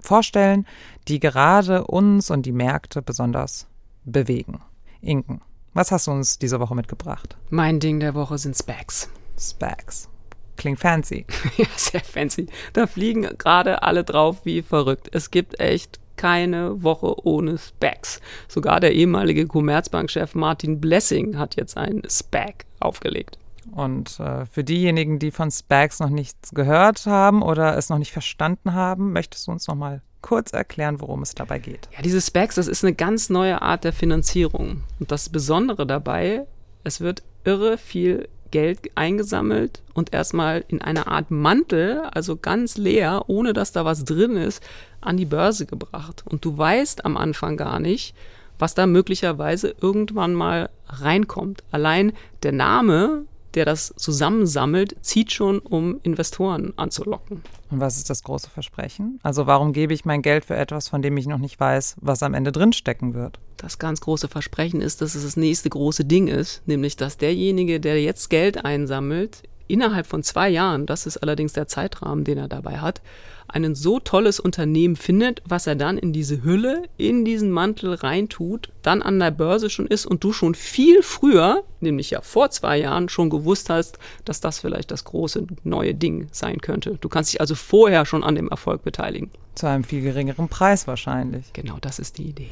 vorstellen, 0.01 0.67
die 1.09 1.19
gerade 1.19 1.87
uns 1.87 2.31
und 2.31 2.47
die 2.47 2.53
Märkte 2.53 3.03
besonders 3.03 3.67
bewegen. 4.05 4.61
Inken, 5.01 5.41
was 5.79 5.93
hast 5.93 6.09
du 6.09 6.11
uns 6.11 6.41
diese 6.41 6.59
Woche 6.59 6.75
mitgebracht? 6.75 7.37
Mein 7.51 7.79
Ding 7.79 8.01
der 8.01 8.17
Woche 8.17 8.37
sind 8.37 8.57
Specs. 8.57 9.09
Specs. 9.39 10.09
Klingt 10.57 10.81
fancy. 10.81 11.25
ja, 11.57 11.67
sehr 11.77 12.01
fancy. 12.01 12.49
Da 12.73 12.89
fliegen 12.89 13.23
gerade 13.39 13.85
alle 13.85 14.03
drauf 14.03 14.45
wie 14.45 14.63
verrückt. 14.63 15.09
Es 15.13 15.31
gibt 15.31 15.61
echt 15.61 16.01
keine 16.17 16.83
Woche 16.83 17.25
ohne 17.25 17.59
Specs. 17.59 18.21
Sogar 18.49 18.81
der 18.81 18.93
ehemalige 18.93 19.47
Commerzbank-Chef 19.47 20.35
Martin 20.35 20.81
Blessing 20.81 21.39
hat 21.39 21.55
jetzt 21.55 21.77
einen 21.77 22.03
Spec 22.11 22.67
aufgelegt. 22.81 23.39
Und 23.71 24.19
äh, 24.19 24.47
für 24.47 24.65
diejenigen, 24.65 25.21
die 25.21 25.31
von 25.31 25.53
Specs 25.53 26.01
noch 26.01 26.11
nichts 26.11 26.51
gehört 26.51 27.07
haben 27.07 27.41
oder 27.41 27.77
es 27.77 27.89
noch 27.89 27.99
nicht 27.99 28.11
verstanden 28.11 28.75
haben, 28.75 29.13
möchtest 29.13 29.47
du 29.47 29.53
uns 29.53 29.69
noch 29.69 29.77
mal 29.77 30.03
kurz 30.23 30.53
erklären, 30.53 31.01
worum 31.01 31.23
es 31.23 31.35
dabei 31.35 31.59
geht? 31.59 31.89
Ja, 31.95 32.03
diese 32.03 32.21
Specs, 32.21 32.57
das 32.57 32.69
ist 32.69 32.85
eine 32.85 32.95
ganz 32.95 33.31
neue 33.31 33.63
Art 33.63 33.85
der 33.85 33.93
Finanzierung. 33.93 34.83
Und 34.99 35.13
das 35.13 35.29
Besondere 35.29 35.87
dabei, 35.87 36.47
es 36.85 37.01
wird 37.01 37.23
irre 37.45 37.79
viel 37.79 38.29
Geld 38.51 38.91
eingesammelt 38.95 39.83
und 39.95 40.15
erstmal 40.15 40.65
in 40.69 40.81
einer 40.81 41.07
Art 41.09 41.31
Mantel, 41.31 42.01
also 42.13 42.37
ganz 42.37 42.77
leer, 42.77 43.25
ohne 43.27 43.53
dass 43.53 43.73
da 43.73 43.85
was 43.85 44.05
drin 44.05 44.37
ist, 44.37 44.63
an 45.01 45.17
die 45.17 45.27
Börse 45.27 45.67
gebracht. 45.67 46.25
Und 46.25 46.45
du 46.45 46.57
weißt 46.57 47.05
am 47.05 47.17
Anfang 47.17 47.57
gar 47.57 47.79
nicht, 47.79 48.15
was 48.59 48.75
da 48.75 48.87
möglicherweise 48.87 49.75
irgendwann 49.81 50.35
mal 50.35 50.71
reinkommt. 50.89 51.63
Allein 51.71 52.13
der 52.43 52.53
Name, 52.53 53.25
der 53.59 53.65
das 53.65 53.93
zusammensammelt, 53.97 54.95
zieht 55.01 55.33
schon, 55.33 55.59
um 55.59 55.99
Investoren 56.05 56.73
anzulocken. 56.77 57.43
Und 57.71 57.81
was 57.81 57.97
ist 57.97 58.09
das 58.09 58.23
große 58.23 58.49
Versprechen? 58.49 59.19
Also 59.25 59.49
warum 59.49 59.73
gebe 59.73 59.93
ich 59.93 60.05
mein 60.05 60.23
Geld 60.23 60.45
für 60.45 60.55
etwas, 60.55 60.87
von 60.87 61.03
dem 61.03 61.17
ich 61.17 61.27
noch 61.27 61.39
nicht 61.39 61.59
weiß, 61.59 61.97
was 62.01 62.23
am 62.23 62.35
Ende 62.35 62.53
drinstecken 62.53 63.15
wird? 63.15 63.41
Das 63.57 63.81
ganz 63.81 64.01
große 64.01 64.29
Versprechen 64.29 64.81
ist, 64.81 65.03
dass 65.03 65.17
es 65.17 65.25
das 65.25 65.37
nächste 65.37 65.71
große 65.71 66.05
Ding 66.05 66.29
ist, 66.29 66.63
nämlich 66.67 66.95
dass 66.97 67.17
derjenige, 67.17 67.81
der 67.81 68.01
jetzt 68.01 68.31
Geld 68.31 68.65
einsammelt, 68.65 69.43
innerhalb 69.69 70.07
von 70.07 70.23
zwei 70.23 70.49
Jahren, 70.49 70.87
das 70.87 71.07
ist 71.07 71.19
allerdings 71.19 71.53
der 71.53 71.69
Zeitrahmen, 71.69 72.25
den 72.25 72.39
er 72.39 72.49
dabei 72.49 72.79
hat, 72.79 73.01
ein 73.49 73.75
so 73.75 73.99
tolles 73.99 74.41
Unternehmen 74.41 74.97
findet, 74.97 75.43
was 75.47 75.67
er 75.67 75.75
dann 75.75 75.97
in 75.97 76.13
diese 76.13 76.43
Hülle, 76.45 76.85
in 76.97 77.25
diesen 77.25 77.51
Mantel 77.51 77.95
reintut, 77.95 78.71
dann 78.83 79.03
an 79.03 79.19
der 79.19 79.31
Börse 79.31 79.71
schon 79.71 79.87
ist 79.87 80.07
und 80.07 80.23
du 80.23 80.33
schon 80.33 80.55
viel 80.55 81.03
früher, 81.03 81.65
nämlich 81.81 82.11
ja 82.11 82.21
vor 82.21 82.51
zwei 82.51 82.79
Jahren, 82.79 83.09
schon 83.09 83.31
gewusst 83.31 83.71
hast, 83.71 83.99
dass 84.25 84.41
das 84.41 84.59
vielleicht 84.59 84.91
das 84.91 85.05
große 85.05 85.47
neue 85.65 85.95
Ding 85.95 86.29
sein 86.31 86.61
könnte. 86.61 86.99
Du 87.01 87.09
kannst 87.09 87.33
dich 87.33 87.41
also 87.41 87.55
vorher 87.55 88.05
schon 88.05 88.23
an 88.23 88.35
dem 88.35 88.49
Erfolg 88.49 88.83
beteiligen. 88.83 89.31
Zu 89.55 89.67
einem 89.67 89.85
viel 89.85 90.03
geringeren 90.03 90.49
Preis 90.49 90.87
wahrscheinlich. 90.87 91.53
Genau, 91.53 91.79
das 91.81 91.99
ist 91.99 92.19
die 92.19 92.29
Idee. 92.29 92.51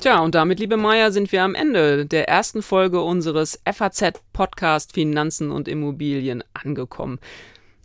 Tja, 0.00 0.20
und 0.20 0.36
damit, 0.36 0.60
liebe 0.60 0.76
Maya, 0.76 1.10
sind 1.10 1.32
wir 1.32 1.42
am 1.42 1.56
Ende 1.56 2.06
der 2.06 2.28
ersten 2.28 2.62
Folge 2.62 3.02
unseres 3.02 3.60
FAZ-Podcast 3.68 4.92
Finanzen 4.92 5.50
und 5.50 5.66
Immobilien 5.66 6.44
angekommen. 6.54 7.18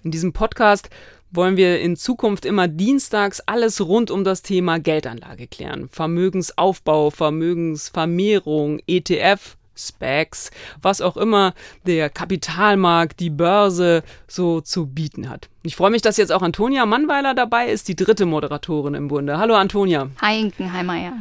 In 0.03 0.11
diesem 0.11 0.31
Podcast 0.31 0.91
wollen 1.31 1.57
wir 1.57 1.79
in 1.79 1.95
Zukunft 1.95 2.45
immer 2.45 2.67
dienstags 2.67 3.39
alles 3.39 3.81
rund 3.81 4.11
um 4.11 4.23
das 4.23 4.43
Thema 4.43 4.77
Geldanlage 4.77 5.47
klären. 5.47 5.89
Vermögensaufbau, 5.89 7.09
Vermögensvermehrung, 7.09 8.79
ETF, 8.85 9.57
Specs, 9.75 10.51
was 10.83 11.01
auch 11.01 11.17
immer 11.17 11.55
der 11.87 12.11
Kapitalmarkt, 12.11 13.19
die 13.19 13.31
Börse 13.31 14.03
so 14.27 14.61
zu 14.61 14.85
bieten 14.85 15.31
hat. 15.31 15.49
Ich 15.63 15.75
freue 15.75 15.89
mich, 15.89 16.03
dass 16.03 16.17
jetzt 16.17 16.31
auch 16.31 16.43
Antonia 16.43 16.85
Mannweiler 16.85 17.33
dabei 17.33 17.69
ist, 17.69 17.87
die 17.87 17.95
dritte 17.95 18.27
Moderatorin 18.27 18.93
im 18.93 19.07
Bunde. 19.07 19.39
Hallo 19.39 19.55
Antonia. 19.55 20.11
Hi 20.21 20.39
Inken, 20.39 20.71
hi 20.71 20.83
Maya. 20.83 21.13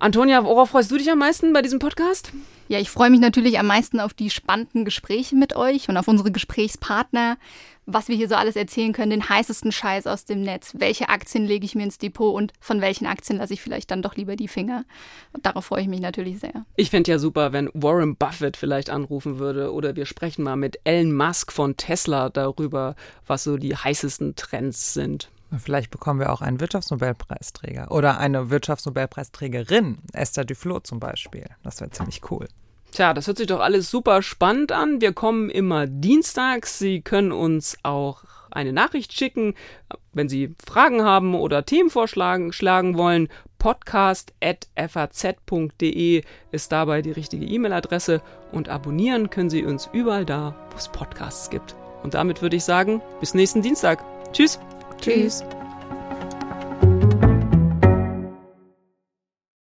Antonia, 0.00 0.44
worauf 0.44 0.70
freust 0.70 0.92
du 0.92 0.96
dich 0.96 1.10
am 1.10 1.18
meisten 1.18 1.52
bei 1.52 1.60
diesem 1.60 1.80
Podcast? 1.80 2.30
Ja, 2.68 2.78
ich 2.78 2.88
freue 2.88 3.10
mich 3.10 3.18
natürlich 3.18 3.58
am 3.58 3.66
meisten 3.66 3.98
auf 3.98 4.14
die 4.14 4.30
spannenden 4.30 4.84
Gespräche 4.84 5.34
mit 5.34 5.56
euch 5.56 5.88
und 5.88 5.96
auf 5.96 6.06
unsere 6.06 6.30
Gesprächspartner, 6.30 7.36
was 7.84 8.06
wir 8.06 8.14
hier 8.14 8.28
so 8.28 8.36
alles 8.36 8.54
erzählen 8.54 8.92
können, 8.92 9.10
den 9.10 9.28
heißesten 9.28 9.72
Scheiß 9.72 10.06
aus 10.06 10.24
dem 10.24 10.42
Netz. 10.42 10.74
Welche 10.76 11.08
Aktien 11.08 11.46
lege 11.46 11.64
ich 11.64 11.74
mir 11.74 11.82
ins 11.82 11.98
Depot 11.98 12.32
und 12.32 12.52
von 12.60 12.80
welchen 12.80 13.06
Aktien 13.06 13.38
lasse 13.38 13.54
ich 13.54 13.60
vielleicht 13.60 13.90
dann 13.90 14.02
doch 14.02 14.14
lieber 14.14 14.36
die 14.36 14.46
Finger? 14.46 14.84
Und 15.32 15.46
darauf 15.46 15.64
freue 15.64 15.82
ich 15.82 15.88
mich 15.88 16.00
natürlich 16.00 16.38
sehr. 16.38 16.64
Ich 16.76 16.90
fände 16.90 17.10
ja 17.10 17.18
super, 17.18 17.52
wenn 17.52 17.68
Warren 17.74 18.14
Buffett 18.14 18.56
vielleicht 18.56 18.90
anrufen 18.90 19.40
würde 19.40 19.72
oder 19.72 19.96
wir 19.96 20.06
sprechen 20.06 20.44
mal 20.44 20.56
mit 20.56 20.78
Elon 20.84 21.12
Musk 21.12 21.50
von 21.50 21.76
Tesla 21.76 22.28
darüber, 22.28 22.94
was 23.26 23.42
so 23.42 23.56
die 23.56 23.74
heißesten 23.74 24.36
Trends 24.36 24.94
sind. 24.94 25.28
Vielleicht 25.56 25.90
bekommen 25.90 26.20
wir 26.20 26.32
auch 26.32 26.42
einen 26.42 26.60
Wirtschaftsnobelpreisträger 26.60 27.90
oder 27.90 28.18
eine 28.18 28.50
Wirtschaftsnobelpreisträgerin, 28.50 29.98
Esther 30.12 30.44
Duflo 30.44 30.80
zum 30.80 31.00
Beispiel. 31.00 31.46
Das 31.62 31.80
wäre 31.80 31.90
ziemlich 31.90 32.20
cool. 32.30 32.46
Tja, 32.92 33.14
das 33.14 33.26
hört 33.26 33.38
sich 33.38 33.46
doch 33.46 33.60
alles 33.60 33.90
super 33.90 34.22
spannend 34.22 34.72
an. 34.72 35.00
Wir 35.00 35.12
kommen 35.12 35.50
immer 35.50 35.86
dienstags. 35.86 36.78
Sie 36.78 37.00
können 37.00 37.32
uns 37.32 37.78
auch 37.82 38.24
eine 38.50 38.72
Nachricht 38.72 39.12
schicken, 39.12 39.54
wenn 40.12 40.28
Sie 40.28 40.54
Fragen 40.66 41.02
haben 41.02 41.34
oder 41.34 41.64
Themenvorschlagen 41.64 42.52
schlagen 42.52 42.96
wollen. 42.96 43.28
Podcast.faz.de 43.58 46.22
ist 46.52 46.72
dabei 46.72 47.02
die 47.02 47.12
richtige 47.12 47.44
E-Mail-Adresse 47.44 48.22
und 48.52 48.68
abonnieren 48.68 49.30
können 49.30 49.50
Sie 49.50 49.64
uns 49.64 49.90
überall 49.92 50.24
da, 50.24 50.54
wo 50.70 50.76
es 50.76 50.88
Podcasts 50.88 51.50
gibt. 51.50 51.74
Und 52.02 52.14
damit 52.14 52.42
würde 52.42 52.56
ich 52.56 52.64
sagen, 52.64 53.00
bis 53.20 53.34
nächsten 53.34 53.62
Dienstag. 53.62 54.04
Tschüss. 55.00 55.40
Tschüss. 55.40 55.67